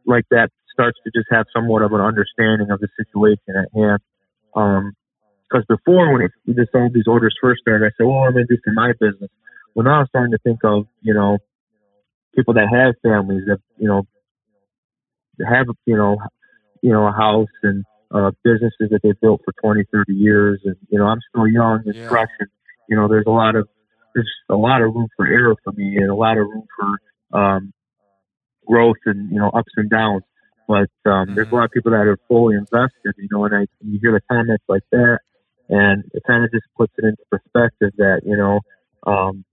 [0.07, 3.99] like that starts to just have somewhat of an understanding of the situation at hand.
[4.55, 4.93] Um,
[5.49, 8.47] because before when it, just all these orders first started, I said, well, I'm going
[8.47, 9.29] to do for my business.
[9.73, 11.37] Well, now I'm starting to think of, you know,
[12.35, 14.03] people that have families that, you know,
[15.39, 16.17] have, you know,
[16.81, 20.59] you know, a house and, uh, businesses that they've built for 20, 30 years.
[20.65, 22.09] And, you know, I'm still young and yeah.
[22.09, 22.49] fresh and,
[22.89, 23.67] you know, there's a lot of,
[24.15, 27.39] there's a lot of room for error for me and a lot of room for,
[27.39, 27.73] um,
[28.67, 30.23] growth and, you know, ups and downs.
[30.67, 31.35] But, um, mm-hmm.
[31.35, 34.11] there's a lot of people that are fully invested, you know, and I, you hear
[34.11, 35.19] the comments like that
[35.69, 38.59] and it kind of just puts it into perspective that, you know,
[39.05, 39.43] um,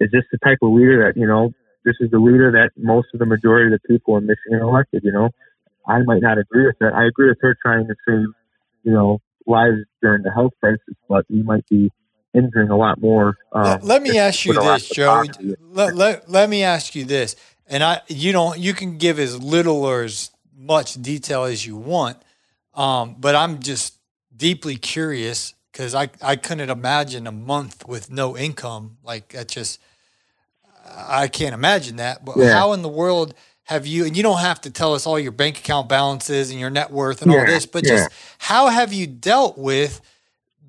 [0.00, 1.52] is this the type of leader that, you know,
[1.84, 5.02] this is the leader that most of the majority of the people in Michigan elected,
[5.04, 5.30] you know,
[5.86, 6.92] I might not agree with that.
[6.94, 8.26] I agree with her trying to save,
[8.82, 11.92] you know, lives during the health crisis, but we might be
[12.36, 13.38] injuring a lot more.
[13.52, 15.24] Um, let, let, me ask you this, Joe.
[15.70, 19.42] Let, let, let me ask you this, and I you don't you can give as
[19.42, 22.18] little or as much detail as you want,
[22.74, 23.94] um, but I'm just
[24.36, 29.48] deeply curious because I I couldn't imagine a month with no income like that.
[29.48, 29.80] Just
[30.86, 32.24] I can't imagine that.
[32.24, 32.52] But yeah.
[32.52, 33.34] how in the world?
[33.66, 36.60] have you and you don't have to tell us all your bank account balances and
[36.60, 37.96] your net worth and yeah, all this but yeah.
[37.96, 40.00] just how have you dealt with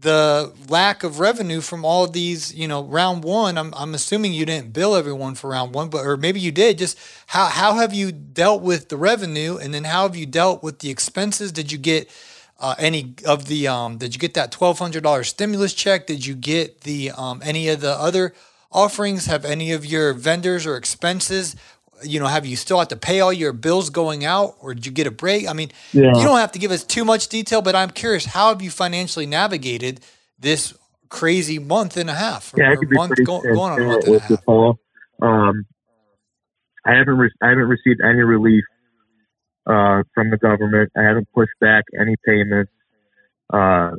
[0.01, 4.31] the lack of revenue from all of these you know round one i'm, I'm assuming
[4.31, 7.75] you didn't bill everyone for round one but or maybe you did just how, how
[7.75, 9.57] have you dealt with the revenue?
[9.57, 11.51] And then how have you dealt with the expenses?
[11.51, 12.09] Did you get
[12.59, 16.07] uh, any of the um, did you get that $1200 stimulus check?
[16.07, 18.33] Did you get the um, any of the other
[18.71, 19.25] offerings?
[19.25, 21.55] Have any of your vendors or expenses
[22.03, 24.85] you know, have you still have to pay all your bills going out, or did
[24.85, 25.47] you get a break?
[25.47, 26.07] I mean, yeah.
[26.07, 28.69] you don't have to give us too much detail, but I'm curious, how have you
[28.69, 30.01] financially navigated
[30.39, 30.77] this
[31.09, 32.53] crazy month and a half?
[32.57, 34.79] yeah, I could be month, pretty go, going on a month with you, Paul.
[35.21, 35.65] Um,
[36.85, 38.63] I haven't re- I haven't received any relief
[39.65, 40.91] uh, from the government.
[40.95, 42.71] I haven't pushed back any payments.
[43.51, 43.91] Uh,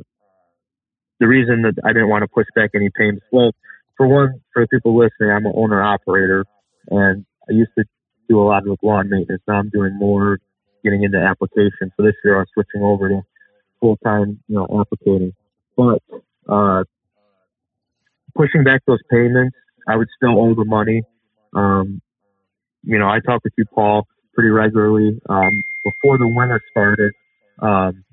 [1.19, 3.51] the reason that I didn't want to push back any payments, well,
[3.97, 6.45] for one, for the people listening, I'm an owner operator,
[6.89, 7.85] and I used to
[8.27, 9.41] do a lot of lawn maintenance.
[9.47, 10.39] Now I'm doing more
[10.83, 11.91] getting into application.
[11.97, 13.21] So this year I'm switching over to
[13.79, 15.33] full time, you know, applicating.
[15.75, 15.99] But
[16.47, 16.83] uh,
[18.35, 19.55] pushing back those payments.
[19.87, 21.03] I would still owe the money.
[21.55, 22.01] Um,
[22.83, 25.19] you know, I talk with you, Paul, pretty regularly.
[25.27, 27.11] Um, before the winter started,
[27.59, 28.03] um,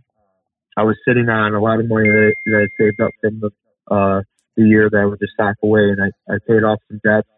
[0.77, 3.51] I was sitting on a lot of money that, that I saved up from the,
[3.94, 4.22] uh,
[4.57, 7.29] the year that I would just stock away, and I, I paid off some debts.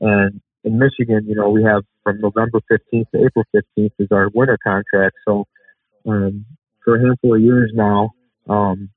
[0.00, 4.28] And in Michigan, you know, we have from November 15th to April 15th is our
[4.32, 5.16] winter contract.
[5.26, 5.44] So
[6.06, 6.44] um,
[6.84, 8.10] for a handful of years now,
[8.48, 8.90] um,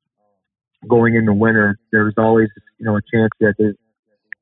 [0.88, 3.74] going into winter, there was always, you know, a chance that there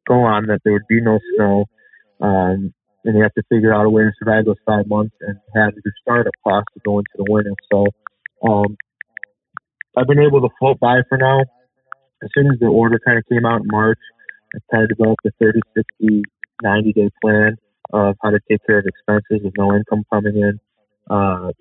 [0.07, 1.65] go on that there would be no snow.
[2.21, 2.73] Um,
[3.05, 5.73] and you have to figure out a way to survive those five months and have
[5.73, 7.53] your startup costs to go into the winter.
[7.71, 7.85] So,
[8.47, 8.77] um,
[9.95, 11.41] I've been able to float by for now.
[12.23, 13.99] As soon as the order kind of came out in March,
[14.55, 16.23] I kind of developed a 30, 60,
[16.63, 17.57] 90 day plan
[17.91, 20.59] of how to take care of expenses with no income coming in.
[21.09, 21.51] Uh,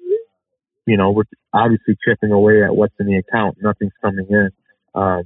[0.87, 3.59] you know, we're obviously chipping away at what's in the account.
[3.61, 4.51] Nothing's coming in.
[4.95, 5.25] Um,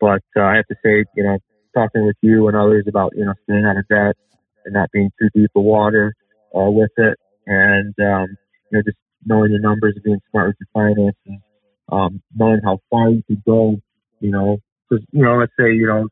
[0.00, 1.38] but uh, I have to say, you know,
[1.74, 4.16] talking with you and others about, you know, staying out of debt
[4.64, 6.14] and not being too deep of water
[6.56, 7.18] uh, with it.
[7.46, 8.36] And, um,
[8.70, 11.42] you know, just knowing your numbers and being smart with your finances,
[11.90, 13.76] um, knowing how far you could go,
[14.20, 16.08] you know, because, you know, let's say, you know,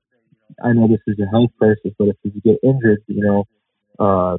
[0.62, 3.45] I know this is a health crisis, but if you get injured, you know,
[3.99, 4.38] uh,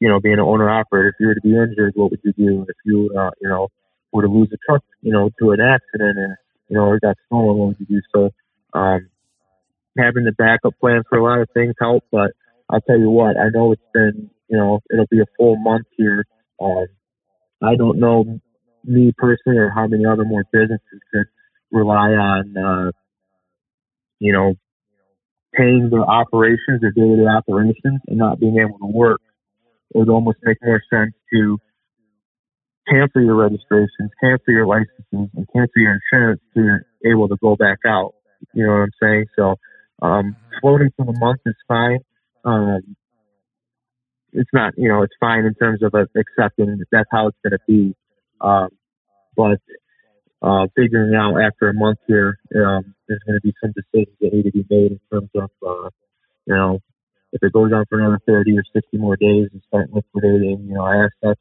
[0.00, 2.32] you know, being an owner operator, if you were to be injured, what would you
[2.32, 2.66] do?
[2.68, 3.68] If you, uh, you know,
[4.12, 6.36] were to lose a truck, you know, to an accident and,
[6.68, 8.00] you know, it got stolen, what would you do?
[8.14, 8.30] So,
[8.78, 9.08] um,
[9.98, 12.32] having the backup plan for a lot of things help, but
[12.70, 15.86] I'll tell you what, I know it's been, you know, it'll be a full month
[15.96, 16.24] here.
[16.60, 16.86] Um,
[17.62, 18.40] I don't know
[18.84, 21.26] me personally or how many other more businesses could
[21.70, 22.90] rely on, uh,
[24.18, 24.54] you know,
[25.54, 29.20] paying their operations, their day-to-day operations, and not being able to work.
[29.94, 31.58] It would almost make more sense to
[32.88, 37.56] cancel your registrations, cancel your licenses, and cancel your insurance so you're able to go
[37.56, 38.14] back out.
[38.54, 39.26] You know what I'm saying?
[39.36, 39.56] So,
[40.02, 41.98] um, floating for the month is fine.
[42.44, 42.96] Um,
[44.32, 47.52] it's not, you know, it's fine in terms of accepting that that's how it's going
[47.52, 47.94] to be.
[48.40, 48.68] Um,
[49.36, 49.58] but
[50.42, 54.32] uh, figuring out after a month here, um, there's going to be some decisions that
[54.32, 55.90] need to be made in terms of, uh,
[56.46, 56.80] you know,
[57.32, 60.74] if it goes on for another 30 or 60 more days and start liquidating, you
[60.74, 61.40] know, assets,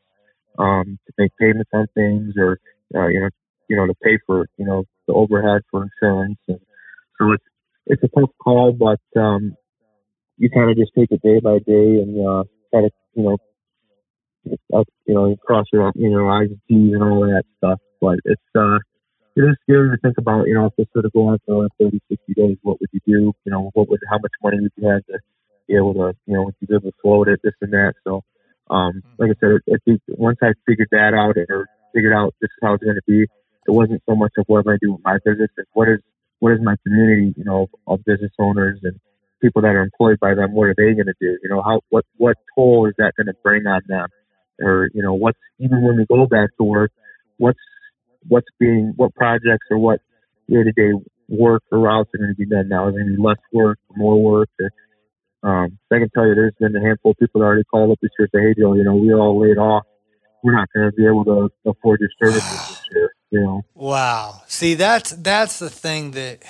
[0.57, 2.59] um, to make payments on things or,
[2.95, 3.29] uh, you know,
[3.69, 6.39] you know, to pay for, you know, the overhead for insurance.
[6.47, 6.59] And
[7.17, 7.43] so it's,
[7.85, 9.55] it's a tough call, but, um,
[10.37, 13.37] you kind of just take it day by day and, uh, try to, you know,
[14.73, 17.79] up, you know, cross your, you know, I's and T's and all that stuff.
[18.01, 18.79] But it's, uh,
[19.39, 21.63] it is scary to think about, you know, if this sort of go on for
[21.63, 23.31] like 30, 60 days, what would you do?
[23.45, 25.19] You know, what would, how much money would you have to
[25.65, 27.93] be able to, you know, would you be able to float it, this and that.
[28.03, 28.21] So,
[28.69, 29.15] um, mm-hmm.
[29.17, 32.59] like I said, it, it, once I figured that out or figured out this is
[32.61, 35.05] how it's going to be, it wasn't so much of what am I doing with
[35.05, 35.99] my business, it's what is,
[36.39, 38.99] what is my community, you know, of business owners and
[39.41, 41.39] people that are employed by them, what are they going to do?
[41.41, 44.09] You know, how, what, what toll is that going to bring on them?
[44.59, 46.91] Or, you know, what's, even when we go back to work,
[47.37, 47.59] what's,
[48.27, 49.99] what's being, what projects or what
[50.49, 50.91] day to day
[51.27, 52.87] work or routes are going to be done now?
[52.87, 54.49] Is there going to be less work, more work?
[54.59, 54.71] Or,
[55.49, 57.99] um, I can tell you there's been a handful of people that already called up
[58.01, 59.83] this year and say, hey, Joe, you know, we're all laid off.
[60.43, 63.61] We're not going to be able to afford your services this year, you know.
[63.73, 64.41] Wow.
[64.47, 66.43] See, that's, that's the thing that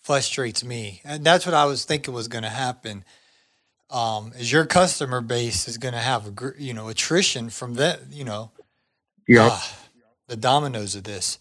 [0.00, 1.00] frustrates me.
[1.04, 3.04] And that's what I was thinking was going to happen.
[3.90, 8.00] Um, is your customer base is going to have a you know attrition from that
[8.10, 8.52] you know
[9.26, 9.60] yeah uh,
[10.30, 11.38] the dominoes of this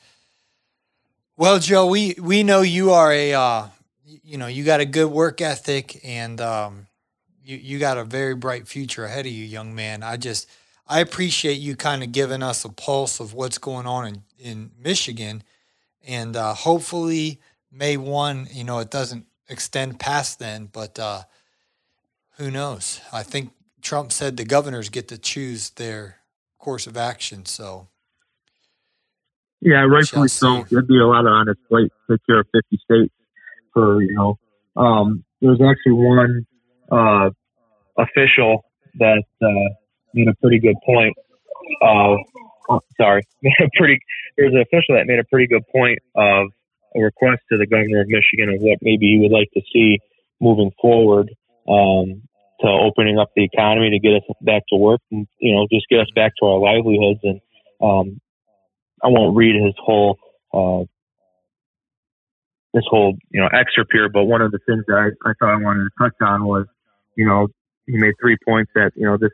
[1.37, 3.67] well joe we we know you are a uh,
[4.23, 6.87] you know you got a good work ethic and um,
[7.43, 10.49] you you got a very bright future ahead of you young man i just
[10.87, 14.71] i appreciate you kind of giving us a pulse of what's going on in in
[14.81, 15.43] michigan
[16.07, 17.39] and uh, hopefully
[17.71, 21.23] May 1, you know, it doesn't extend past then, but uh,
[22.37, 23.01] who knows?
[23.13, 26.17] I think Trump said the governors get to choose their
[26.57, 27.45] course of action.
[27.45, 27.87] So,
[29.61, 30.65] yeah, rightfully so.
[30.69, 33.13] There'd be a lot of on its plate to take care of 50 states
[33.73, 34.39] for, you know,
[34.75, 36.45] um, there's actually one
[36.91, 37.29] uh,
[37.97, 39.73] official that uh,
[40.13, 41.15] made a pretty good point.
[41.81, 42.17] Of,
[42.69, 43.23] oh, sorry,
[43.77, 43.99] pretty.
[44.37, 46.47] There's an official that made a pretty good point of
[46.95, 49.99] a request to the governor of Michigan of what maybe he would like to see
[50.41, 51.29] moving forward
[51.67, 52.23] um,
[52.61, 55.87] to opening up the economy to get us back to work and you know just
[55.89, 57.39] get us back to our livelihoods and
[57.81, 58.19] um,
[59.03, 60.17] I won't read his whole
[60.53, 60.83] uh,
[62.73, 65.53] this whole you know excerpt here, but one of the things that I, I thought
[65.53, 66.65] I wanted to touch on was
[67.15, 67.47] you know
[67.87, 69.31] he made three points that you know this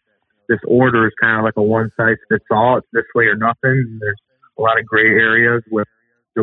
[0.47, 2.77] this order is kind of like a one size fits all.
[2.77, 3.97] It's this way or nothing.
[3.99, 4.19] There's
[4.57, 5.87] a lot of gray areas with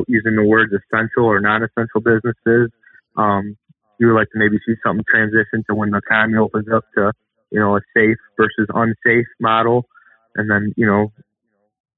[0.09, 2.71] using the words essential or non-essential businesses.
[3.17, 3.57] Um,
[3.99, 7.13] you would like to maybe see something transition to when the economy opens up to,
[7.51, 9.87] you know, a safe versus unsafe model,
[10.35, 11.13] and then you know,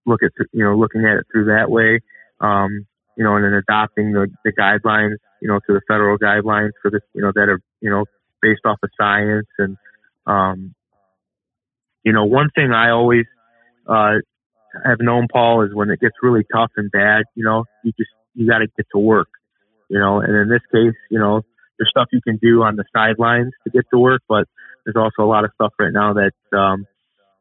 [0.07, 2.01] look at you know looking at it through that way.
[2.41, 2.87] Um,
[3.17, 6.91] you know, and then adopting the, the guidelines, you know, to the federal guidelines for
[6.91, 8.05] this, you know, that are, you know,
[8.43, 9.47] based off of science.
[9.59, 9.77] And,
[10.27, 10.75] um,
[12.03, 13.27] you know, one thing I always,
[13.87, 14.15] uh,
[14.85, 18.11] have known Paul is when it gets really tough and bad, you know, you just,
[18.35, 19.29] you got to get to work,
[19.89, 21.43] you know, and in this case, you know,
[21.79, 24.47] there's stuff you can do on the sidelines to get to work, but
[24.85, 26.87] there's also a lot of stuff right now that, um,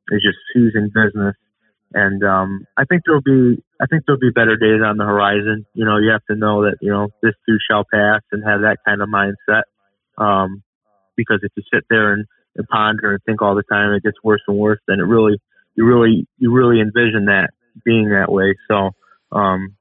[0.09, 1.35] is just seizing business
[1.93, 5.65] and um, I think there'll be I think there'll be better days on the horizon.
[5.73, 8.61] You know, you have to know that you know this too shall pass and have
[8.61, 9.63] that kind of mindset.
[10.17, 10.63] Um,
[11.15, 12.25] because if you sit there and,
[12.55, 14.79] and ponder and think all the time, it gets worse and worse.
[14.87, 15.39] Then it really
[15.75, 17.51] you really you really envision that
[17.85, 18.55] being that way.
[18.67, 18.91] So.
[19.31, 19.75] Um,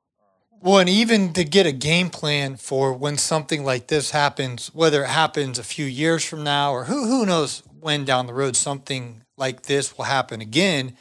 [0.65, 5.03] well, and even to get a game plan for when something like this happens, whether
[5.03, 8.55] it happens a few years from now or who who knows when down the road
[8.55, 10.97] something like this will happen again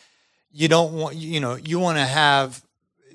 [0.51, 2.63] you don't want you know you want to have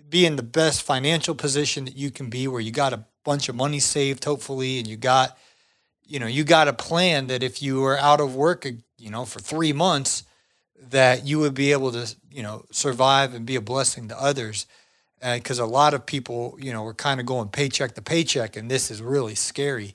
[0.09, 3.49] be in the best financial position that you can be where you got a bunch
[3.49, 5.37] of money saved hopefully and you got
[6.05, 8.66] you know you got a plan that if you were out of work
[8.99, 10.22] you know for 3 months
[10.90, 14.66] that you would be able to you know survive and be a blessing to others.
[15.22, 18.70] Because a lot of people you know we're kind of going paycheck to paycheck and
[18.70, 19.94] this is really scary.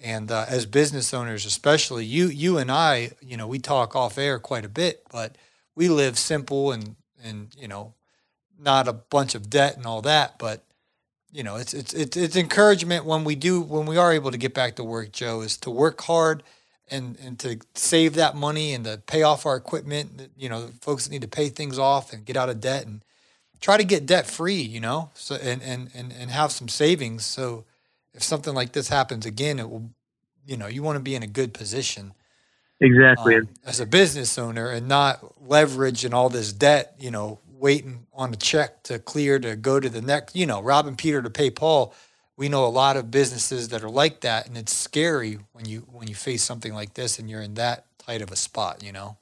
[0.00, 4.18] And uh, as business owners especially you you and I you know we talk off
[4.18, 5.36] air quite a bit but
[5.78, 7.94] we live simple and and you know
[8.58, 10.64] not a bunch of debt and all that but
[11.30, 14.36] you know it's it's it's, it's encouragement when we do when we are able to
[14.36, 16.42] get back to work joe is to work hard
[16.90, 21.04] and and to save that money and to pay off our equipment you know folks
[21.04, 23.04] that need to pay things off and get out of debt and
[23.60, 27.24] try to get debt free you know so and and and, and have some savings.
[27.24, 27.64] So
[28.14, 29.90] if something like this happens again it will
[30.44, 32.14] you know you want to be in a good position
[32.80, 33.36] Exactly.
[33.36, 38.06] Um, as a business owner and not leverage and all this debt, you know, waiting
[38.12, 41.30] on a check to clear to go to the next, you know, robbing Peter to
[41.30, 41.92] pay Paul.
[42.36, 45.80] We know a lot of businesses that are like that, and it's scary when you
[45.90, 48.92] when you face something like this and you're in that tight of a spot, you
[48.92, 49.16] know.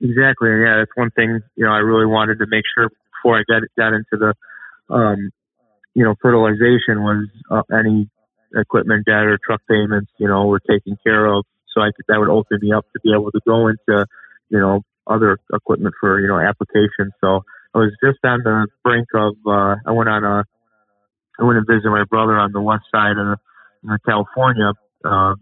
[0.00, 0.48] Exactly.
[0.48, 1.42] Yeah, that's one thing.
[1.54, 4.34] You know, I really wanted to make sure before I got got into the,
[4.94, 5.30] um,
[5.92, 8.08] you know, fertilization was uh, any
[8.56, 12.18] equipment debt or truck payments, you know, were taken care of so I could, that
[12.18, 14.06] would open me up to be able to go into,
[14.50, 17.12] you know, other equipment for, you know, applications.
[17.20, 17.42] So
[17.74, 20.44] I was just on the brink of, uh, I went on a,
[21.40, 23.38] I went and visited my brother on the west side of,
[23.90, 24.72] of California,
[25.04, 25.34] uh,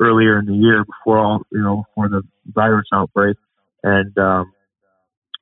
[0.00, 3.36] earlier in the year before all, you know, before the virus outbreak.
[3.82, 4.52] And, um,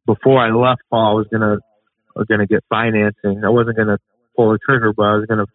[0.06, 1.56] before I left, Paul, I was gonna,
[2.14, 3.42] I was gonna get financing.
[3.44, 3.98] I wasn't gonna
[4.36, 5.46] pull the trigger, but I was gonna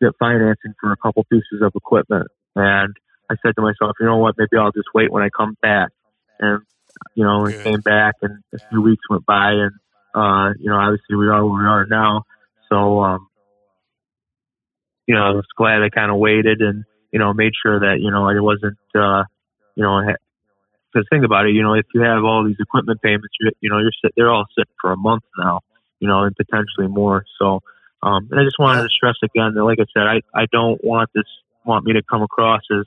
[0.00, 2.28] get financing for a couple pieces of equipment.
[2.56, 2.96] And
[3.32, 5.90] I said to myself, you know what, maybe I'll just wait when I come back.
[6.38, 6.62] And,
[7.14, 9.72] you know, we came back and a few weeks went by and,
[10.14, 12.24] uh, you know, obviously we are where we are now.
[12.70, 13.28] So, um,
[15.06, 17.96] you know, I was glad I kind of waited and, you know, made sure that,
[18.00, 19.24] you know, I wasn't, uh,
[19.74, 20.00] you know,
[20.92, 23.70] because think about it, you know, if you have all these equipment payments, you, you
[23.70, 25.60] know, you're sit, they're all sitting for a month now,
[26.00, 27.24] you know, and potentially more.
[27.40, 27.60] So,
[28.02, 30.82] um, and I just wanted to stress again that, like I said, I, I don't
[30.84, 31.24] want this,
[31.64, 32.84] want me to come across as,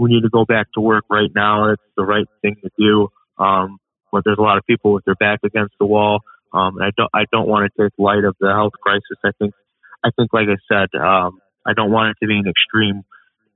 [0.00, 1.72] we need to go back to work right now.
[1.72, 3.08] It's the right thing to do.
[3.38, 3.78] Um,
[4.10, 6.20] but there's a lot of people with their back against the wall.
[6.54, 9.18] Um, and I don't, I don't want to take light of the health crisis.
[9.22, 9.52] I think,
[10.02, 13.02] I think, like I said, um, I don't want it to be an extreme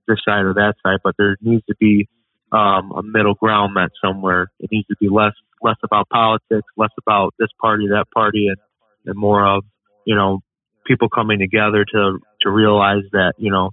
[0.06, 2.08] this side or that side, but there needs to be,
[2.52, 4.52] um, a middle ground met somewhere.
[4.60, 8.58] It needs to be less, less about politics, less about this party, that party, and,
[9.06, 9.64] and more of,
[10.04, 10.40] you know,
[10.86, 13.70] people coming together to, to realize that, you know,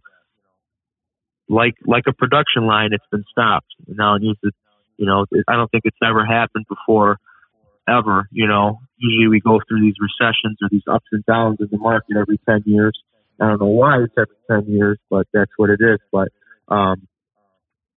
[1.52, 3.68] like like a production line, it's been stopped.
[3.88, 4.52] Now it to,
[4.98, 7.18] you know, I don't think it's ever happened before,
[7.88, 8.28] ever.
[8.32, 11.78] You know, usually we go through these recessions or these ups and downs in the
[11.78, 12.98] market every ten years.
[13.40, 16.00] I don't know why it's every ten years, but that's what it is.
[16.12, 16.30] But
[16.74, 17.08] um,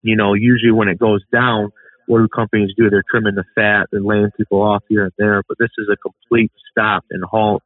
[0.02, 1.70] you know, usually when it goes down,
[2.06, 2.90] what do companies do?
[2.90, 5.42] They're trimming the fat, they're laying people off here and there.
[5.48, 7.62] But this is a complete stop and halt,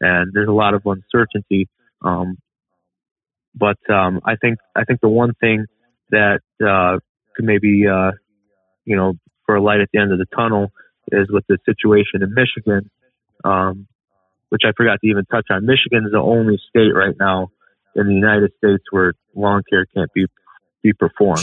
[0.00, 1.68] and there's a lot of uncertainty.
[2.02, 2.38] Um,
[3.54, 5.66] but um, I think I think the one thing
[6.10, 6.98] that uh,
[7.34, 8.12] could maybe uh,
[8.84, 9.14] you know
[9.46, 10.70] for a light at the end of the tunnel
[11.10, 12.90] is with the situation in Michigan,
[13.44, 13.86] um,
[14.50, 15.66] which I forgot to even touch on.
[15.66, 17.48] Michigan is the only state right now
[17.96, 20.26] in the United States where lawn care can't be
[20.82, 21.40] be performed.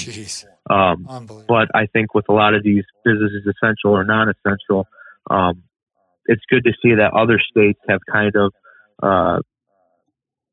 [0.70, 1.06] Um,
[1.48, 4.88] but I think with a lot of these businesses, essential or non-essential,
[5.30, 5.64] um,
[6.26, 8.54] it's good to see that other states have kind of
[9.02, 9.40] uh,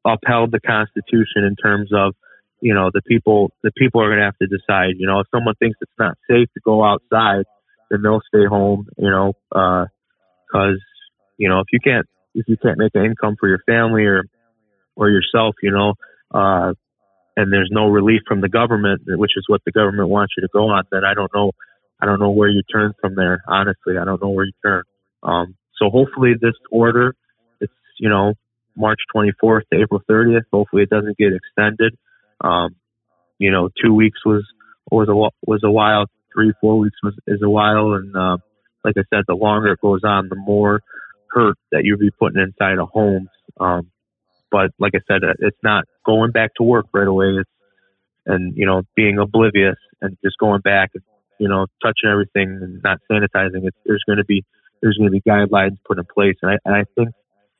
[0.04, 2.14] upheld the Constitution in terms of
[2.60, 4.94] you know the people the people are going to have to decide.
[4.98, 7.44] You know, if someone thinks it's not safe to go outside,
[7.90, 8.86] then they'll stay home.
[8.96, 13.36] You know, because uh, you know if you can't if you can't make an income
[13.38, 14.24] for your family or
[14.96, 15.94] or yourself, you know,
[16.32, 16.72] uh,
[17.36, 20.48] and there's no relief from the government, which is what the government wants you to
[20.52, 21.50] go on, then I don't know,
[22.00, 23.42] I don't know where you turn from there.
[23.48, 24.84] Honestly, I don't know where you turn.
[25.22, 27.14] Um, so hopefully this order,
[27.60, 28.34] it's you know
[28.76, 30.42] March 24th to April 30th.
[30.52, 31.96] Hopefully it doesn't get extended.
[32.40, 32.76] Um,
[33.38, 34.44] you know, two weeks was
[34.90, 35.14] was a
[35.48, 36.06] was a while.
[36.32, 38.36] Three four weeks was is a while, and uh,
[38.84, 40.80] like I said, the longer it goes on, the more
[41.30, 43.28] hurt that you'll be putting inside of homes.
[43.58, 43.90] Um,
[44.50, 47.36] but like I said, it's not going back to work right away.
[47.40, 47.50] It's
[48.26, 51.02] and you know being oblivious and just going back and
[51.38, 53.66] you know touching everything and not sanitizing.
[53.66, 54.44] It's, there's going to be
[54.82, 57.10] there's going to be guidelines put in place, and I and I think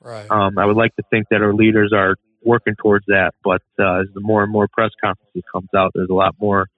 [0.05, 0.31] right.
[0.31, 3.33] um, I would like to think that our leaders are working towards that.
[3.43, 6.69] But uh, as the more and more press conferences comes out, there's a lot more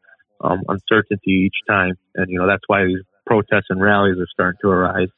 [0.41, 4.59] um, uncertainty each time, and you know that's why these protests and rallies are starting
[4.63, 5.09] to arise.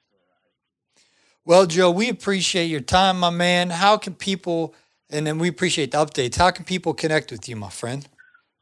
[1.44, 3.70] Well, Joe, we appreciate your time, my man.
[3.70, 4.74] How can people
[5.10, 6.36] and then we appreciate the updates.
[6.36, 8.06] How can people connect with you, my friend?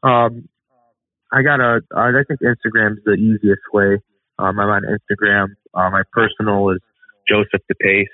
[0.03, 0.47] Um,
[1.31, 1.81] I got a.
[1.95, 3.99] I think Instagram is the easiest way.
[4.39, 5.47] Um, I'm on Instagram.
[5.73, 6.79] Uh, my personal is
[7.27, 8.05] Joseph DePace,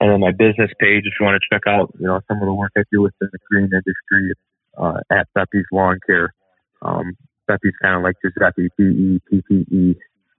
[0.00, 1.04] and then my business page.
[1.06, 3.28] If you want to check out, you know, some of the work I do within
[3.32, 4.34] the green industry,
[4.76, 6.34] uh, at Beppy's Lawn Care.
[6.82, 7.16] Um,
[7.48, 9.94] Beppy's kind of like Giuseppe, B P P P E P P E,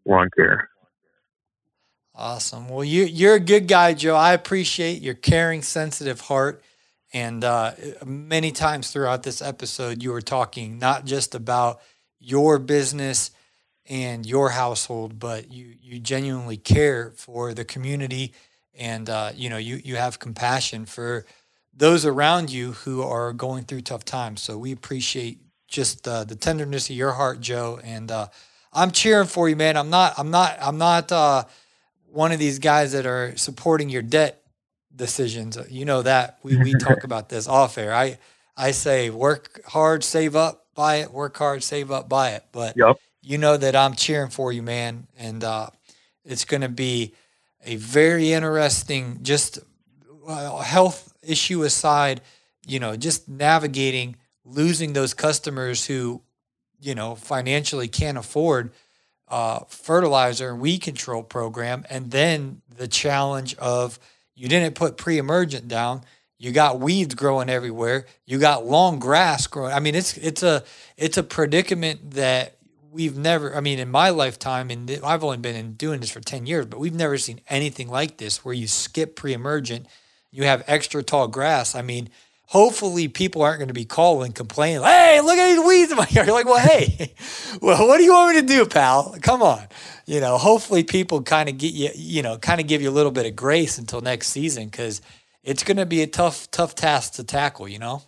[0.05, 0.70] Lawn Care.
[2.16, 2.68] Awesome.
[2.70, 4.16] Well, you you're a good guy, Joe.
[4.16, 6.64] I appreciate your caring, sensitive heart.
[7.14, 7.74] And uh,
[8.05, 11.82] many times throughout this episode, you were talking not just about
[12.20, 13.32] your business
[13.86, 18.34] and your household, but you you genuinely care for the community,
[18.76, 21.26] and uh, you know you you have compassion for
[21.74, 24.41] those around you who are going through tough times.
[24.41, 27.80] So we appreciate just uh, the tenderness of your heart, Joe.
[27.84, 28.28] And uh,
[28.74, 29.78] I'm cheering for you, man.
[29.78, 30.13] I'm not.
[30.17, 30.57] I'm not.
[30.61, 31.45] I'm not uh,
[32.07, 34.43] one of these guys that are supporting your debt
[34.95, 35.57] decisions.
[35.69, 37.93] You know that we, we talk about this off air.
[37.93, 38.17] I
[38.55, 41.11] I say work hard, save up, buy it.
[41.11, 42.45] Work hard, save up, buy it.
[42.51, 42.97] But yep.
[43.22, 45.69] you know that I'm cheering for you, man, and uh,
[46.26, 47.13] it's going to be
[47.64, 49.20] a very interesting.
[49.22, 49.59] Just
[50.28, 52.22] uh, health issue aside,
[52.66, 56.22] you know, just navigating losing those customers who,
[56.80, 58.72] you know, financially can't afford
[59.28, 63.99] uh, fertilizer and weed control program, and then the challenge of
[64.36, 66.03] you didn't put pre-emergent down.
[66.38, 68.07] You got weeds growing everywhere.
[68.26, 69.74] You got long grass growing.
[69.74, 70.64] I mean, it's it's a
[70.97, 72.57] it's a predicament that
[72.92, 73.56] we've never.
[73.56, 76.66] I mean, in my lifetime, and I've only been in doing this for ten years,
[76.66, 79.88] but we've never seen anything like this where you skip pre-emergent,
[80.32, 81.76] you have extra tall grass.
[81.76, 82.10] I mean,
[82.52, 86.06] hopefully people aren't going to be calling complaining hey look at these weeds in my
[86.10, 87.14] yard you're like well hey
[87.62, 89.66] well what do you want me to do pal come on
[90.06, 92.92] you know hopefully people kind of get you you know kind of give you a
[92.92, 95.02] little bit of grace until next season because
[95.44, 98.04] it's going to be a tough tough task to tackle you know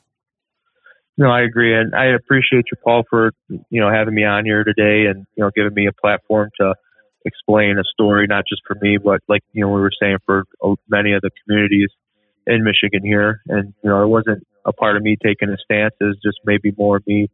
[1.17, 4.63] no i agree and i appreciate you paul for you know having me on here
[4.63, 6.73] today and you know giving me a platform to
[7.25, 10.43] explain a story not just for me but like you know we were saying for
[10.89, 11.89] many of the communities
[12.45, 13.41] in Michigan here.
[13.47, 15.93] And, you know, it wasn't a part of me taking a stance.
[15.99, 17.29] It was just maybe more me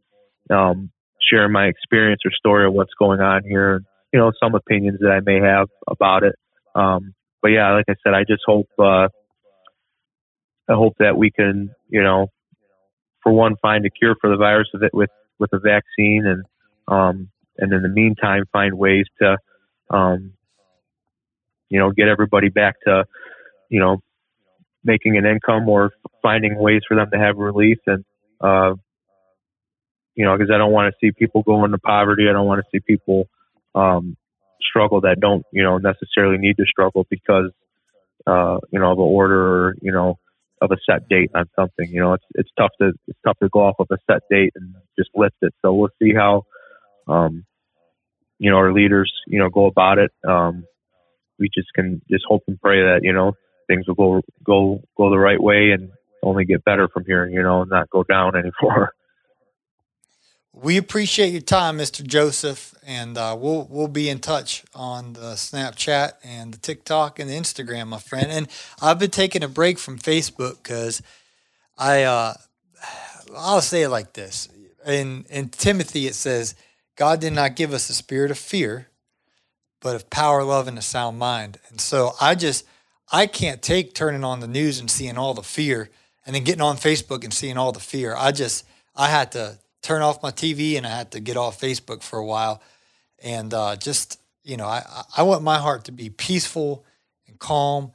[0.50, 0.90] um,
[1.30, 3.76] sharing my experience or story of what's going on here.
[3.76, 6.34] And, you know, some opinions that I may have about it.
[6.74, 9.08] Um, but yeah, like I said, I just hope, uh,
[10.68, 12.28] I hope that we can, you know,
[13.22, 16.44] for one, find a cure for the virus with it, with, with a vaccine and,
[16.88, 19.36] um, and in the meantime, find ways to,
[19.90, 20.32] um,
[21.68, 23.04] you know, get everybody back to,
[23.68, 23.98] you know,
[24.84, 25.92] making an income or
[26.22, 28.04] finding ways for them to have relief and
[28.40, 28.74] uh,
[30.14, 32.26] you know because I don't want to see people go into poverty.
[32.28, 33.28] I don't want to see people
[33.74, 34.16] um,
[34.60, 37.50] struggle that don't you know necessarily need to struggle because
[38.26, 40.18] uh, you know of an order or you know
[40.60, 41.88] of a set date on something.
[41.90, 44.52] You know it's it's tough to it's tough to go off of a set date
[44.54, 45.54] and just lift it.
[45.62, 46.44] So we'll see how
[47.08, 47.44] um,
[48.38, 50.10] you know our leaders you know go about it.
[50.26, 50.64] Um,
[51.38, 53.32] we just can just hope and pray that you know
[53.68, 55.90] things will go go go the right way and
[56.22, 58.92] only get better from here, you know, and not go down any anymore.
[60.52, 62.04] We appreciate your time, Mr.
[62.04, 67.30] Joseph, and uh, we'll we'll be in touch on the Snapchat and the TikTok and
[67.30, 68.32] the Instagram, my friend.
[68.32, 68.48] And
[68.82, 71.02] I've been taking a break from Facebook because
[71.78, 72.34] I uh,
[73.36, 74.48] I'll say it like this:
[74.84, 76.56] in in Timothy it says,
[76.96, 78.88] "God did not give us a spirit of fear,
[79.80, 82.66] but of power, love, and a sound mind." And so I just
[83.12, 85.90] I can't take turning on the news and seeing all the fear
[86.26, 88.14] and then getting on Facebook and seeing all the fear.
[88.16, 91.60] I just, I had to turn off my TV and I had to get off
[91.60, 92.62] Facebook for a while.
[93.22, 96.84] And uh, just, you know, I, I want my heart to be peaceful
[97.26, 97.92] and calm.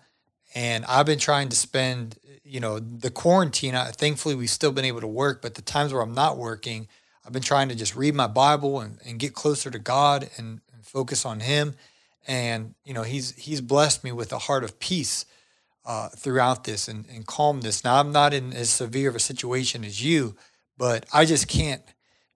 [0.54, 3.76] And I've been trying to spend, you know, the quarantine.
[3.76, 6.88] I, thankfully, we've still been able to work, but the times where I'm not working,
[7.26, 10.62] I've been trying to just read my Bible and, and get closer to God and,
[10.74, 11.76] and focus on Him
[12.28, 15.26] and you know he's he's blessed me with a heart of peace
[15.86, 17.84] uh, throughout this and, and calmness.
[17.84, 20.36] Now I'm not in as severe of a situation as you,
[20.78, 21.82] but I just can't.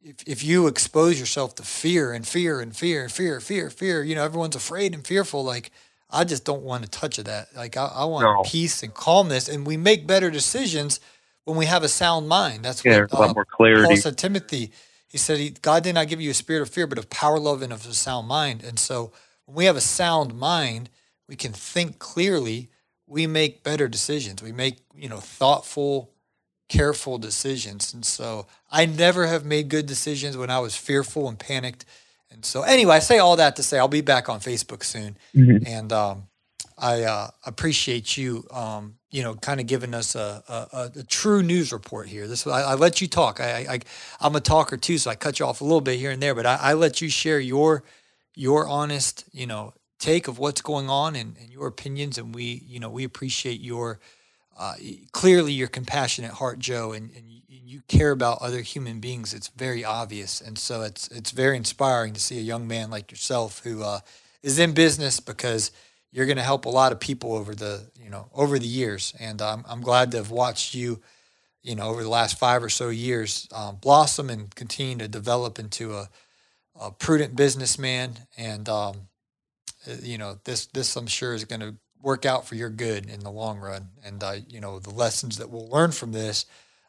[0.01, 4.03] If if you expose yourself to fear and fear and fear and fear, fear, fear,
[4.03, 5.43] you know everyone's afraid and fearful.
[5.43, 5.71] Like
[6.09, 7.55] I just don't want to touch of that.
[7.55, 8.43] Like I, I want no.
[8.49, 10.99] peace and calmness, and we make better decisions
[11.43, 12.63] when we have a sound mind.
[12.63, 13.87] That's yeah, what, a lot uh, more clarity.
[13.87, 14.71] Paul said Timothy.
[15.07, 17.39] He said, he, "God did not give you a spirit of fear, but of power,
[17.39, 19.11] love, and of a sound mind." And so
[19.45, 20.89] when we have a sound mind,
[21.27, 22.69] we can think clearly,
[23.05, 24.41] we make better decisions.
[24.41, 26.11] We make, you know, thoughtful,
[26.69, 27.93] careful decisions.
[27.93, 31.85] And so I never have made good decisions when I was fearful and panicked.
[32.31, 35.17] And so anyway, I say all that to say I'll be back on Facebook soon.
[35.35, 35.65] Mm-hmm.
[35.65, 36.23] And um,
[36.77, 41.41] I uh, appreciate you, um, you know, kind of giving us a, a, a, true
[41.41, 42.27] news report here.
[42.27, 43.41] This I, I let you talk.
[43.41, 43.81] I,
[44.21, 46.21] I am a talker too, so I cut you off a little bit here and
[46.21, 47.83] there, but I, I let you share your
[48.35, 52.17] your honest, you know, take of what's going on and, and your opinions.
[52.17, 53.99] And we, you know, we appreciate your,
[54.59, 54.75] uh,
[55.11, 59.33] clearly your compassionate heart, Joe, and, and you, you care about other human beings.
[59.33, 60.41] It's very obvious.
[60.41, 64.01] And so it's, it's very inspiring to see a young man like yourself who uh,
[64.43, 65.71] is in business because
[66.11, 69.13] you're going to help a lot of people over the, you know, over the years.
[69.19, 70.99] And um, I'm glad to have watched you,
[71.63, 75.57] you know, over the last five or so years um, blossom and continue to develop
[75.57, 76.09] into a,
[76.79, 78.95] a prudent businessman, and um,
[79.87, 83.09] uh, you know this this I'm sure is going to work out for your good
[83.09, 83.89] in the long run.
[84.03, 86.45] And uh, you know the lessons that we'll learn from this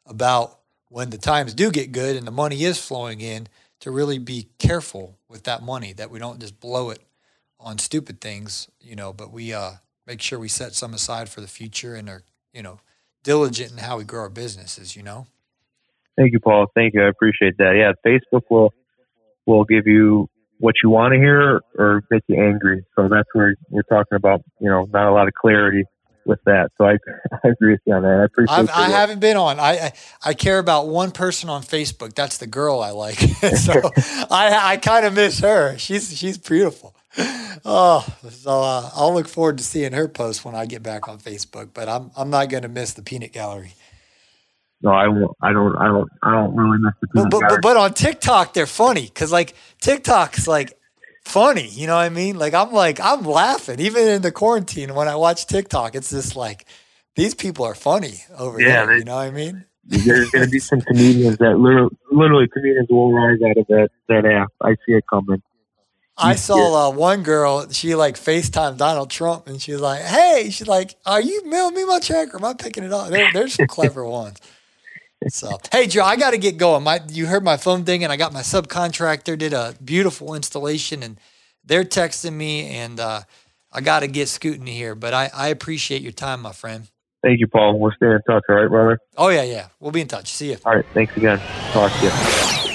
[0.07, 0.59] about
[0.89, 3.47] when the times do get good and the money is flowing in
[3.81, 7.03] to really be careful with that money that we don't just blow it
[7.59, 9.73] on stupid things, you know, but we uh,
[10.07, 12.81] make sure we set some aside for the future and are, you know,
[13.23, 15.27] diligent in how we grow our businesses, you know.
[16.17, 16.67] Thank you, Paul.
[16.75, 17.03] Thank you.
[17.03, 17.75] I appreciate that.
[17.77, 18.75] Yeah, Facebook will
[19.47, 20.29] will give you
[20.61, 22.85] what you want to hear or make you angry.
[22.95, 25.85] So that's where we're talking about, you know, not a lot of clarity
[26.27, 26.71] with that.
[26.79, 26.93] So I,
[27.45, 28.21] I agree with you on that.
[28.21, 29.59] I appreciate I've, I have not been on.
[29.59, 29.93] I, I,
[30.25, 32.15] I care about one person on Facebook.
[32.15, 33.19] That's the girl I like.
[33.57, 33.73] so
[34.31, 35.77] I I kind of miss her.
[35.79, 36.95] She's she's beautiful.
[37.65, 41.19] Oh, so uh, I'll look forward to seeing her post when I get back on
[41.19, 41.71] Facebook.
[41.75, 43.75] But I'm I'm not going to miss the peanut gallery.
[44.83, 45.37] No, I won't.
[45.43, 45.77] I don't.
[45.77, 46.11] I don't.
[46.23, 49.55] I don't really miss the but, but, but, but on TikTok, they're funny because like
[49.81, 50.79] TikTok's like
[51.25, 51.69] funny.
[51.69, 52.39] You know what I mean?
[52.39, 55.95] Like I'm like I'm laughing even in the quarantine when I watch TikTok.
[55.95, 56.67] It's just like
[57.15, 58.87] these people are funny over yeah, there.
[58.87, 59.65] They, you know what I mean?
[59.85, 63.91] There's going to be some comedians that literally, literally comedians will rise out of that
[64.09, 64.49] that app.
[64.63, 65.43] I see it coming.
[66.17, 67.69] I saw uh, one girl.
[67.71, 71.85] She like Facetime Donald Trump, and she's like, "Hey, she's like, are you mailing me
[71.87, 74.39] my check or am I picking it up?" There, there's some clever ones.
[75.29, 76.83] So, hey, Joe, I got to get going.
[76.83, 81.03] My, you heard my phone ding, and I got my subcontractor did a beautiful installation,
[81.03, 81.21] and
[81.65, 83.23] they're texting me, and uh,
[83.73, 84.95] I got to get scooting here.
[84.95, 86.89] But I, I appreciate your time, my friend.
[87.23, 87.79] Thank you, Paul.
[87.79, 88.99] We'll stay in touch, all right, brother?
[89.17, 89.69] Oh yeah, yeah.
[89.79, 90.33] We'll be in touch.
[90.33, 90.57] See you.
[90.65, 90.87] All right.
[90.95, 91.39] Thanks again.
[91.73, 92.70] Talk to you.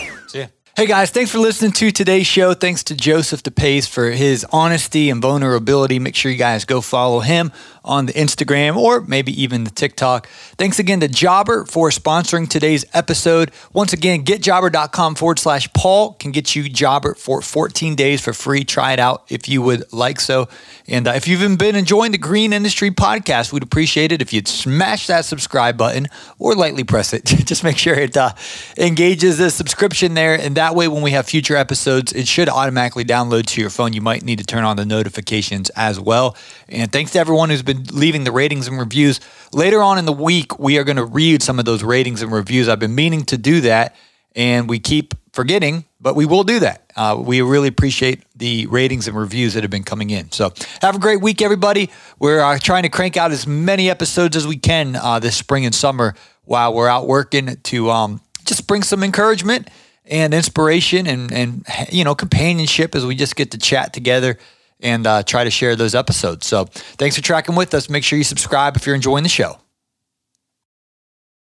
[0.78, 2.54] Hey guys, thanks for listening to today's show.
[2.54, 6.00] Thanks to Joseph DePace for his honesty and vulnerability.
[6.00, 7.54] Make sure you guys go follow him
[7.86, 10.28] on the Instagram or maybe even the TikTok.
[10.58, 13.52] Thanks again to Jobber for sponsoring today's episode.
[13.72, 18.66] Once again, getjobber.com forward slash Paul can get you Jobber for 14 days for free.
[18.66, 20.50] Try it out if you would like so.
[20.88, 24.48] And uh, if you've been enjoying the Green Industry podcast, we'd appreciate it if you'd
[24.48, 26.08] smash that subscribe button
[26.38, 27.24] or lightly press it.
[27.26, 28.34] Just make sure it uh,
[28.78, 30.38] engages the subscription there.
[30.38, 33.94] And that way, when we have future episodes, it should automatically download to your phone.
[33.94, 36.36] You might need to turn on the notifications as well.
[36.68, 39.20] And thanks to everyone who's been leaving the ratings and reviews.
[39.54, 42.32] Later on in the week, we are going to read some of those ratings and
[42.32, 42.68] reviews.
[42.68, 43.96] I've been meaning to do that,
[44.36, 46.92] and we keep forgetting, but we will do that.
[46.96, 50.32] Uh, we really appreciate the ratings and reviews that have been coming in.
[50.32, 50.52] So
[50.82, 51.92] have a great week, everybody.
[52.18, 55.64] We're uh, trying to crank out as many episodes as we can uh, this spring
[55.64, 59.70] and summer while we're out working to um, just bring some encouragement
[60.08, 64.38] and inspiration and and you know companionship as we just get to chat together
[64.82, 66.46] and uh, try to share those episodes.
[66.46, 67.90] So thanks for tracking with us.
[67.90, 69.58] Make sure you subscribe if you're enjoying the show.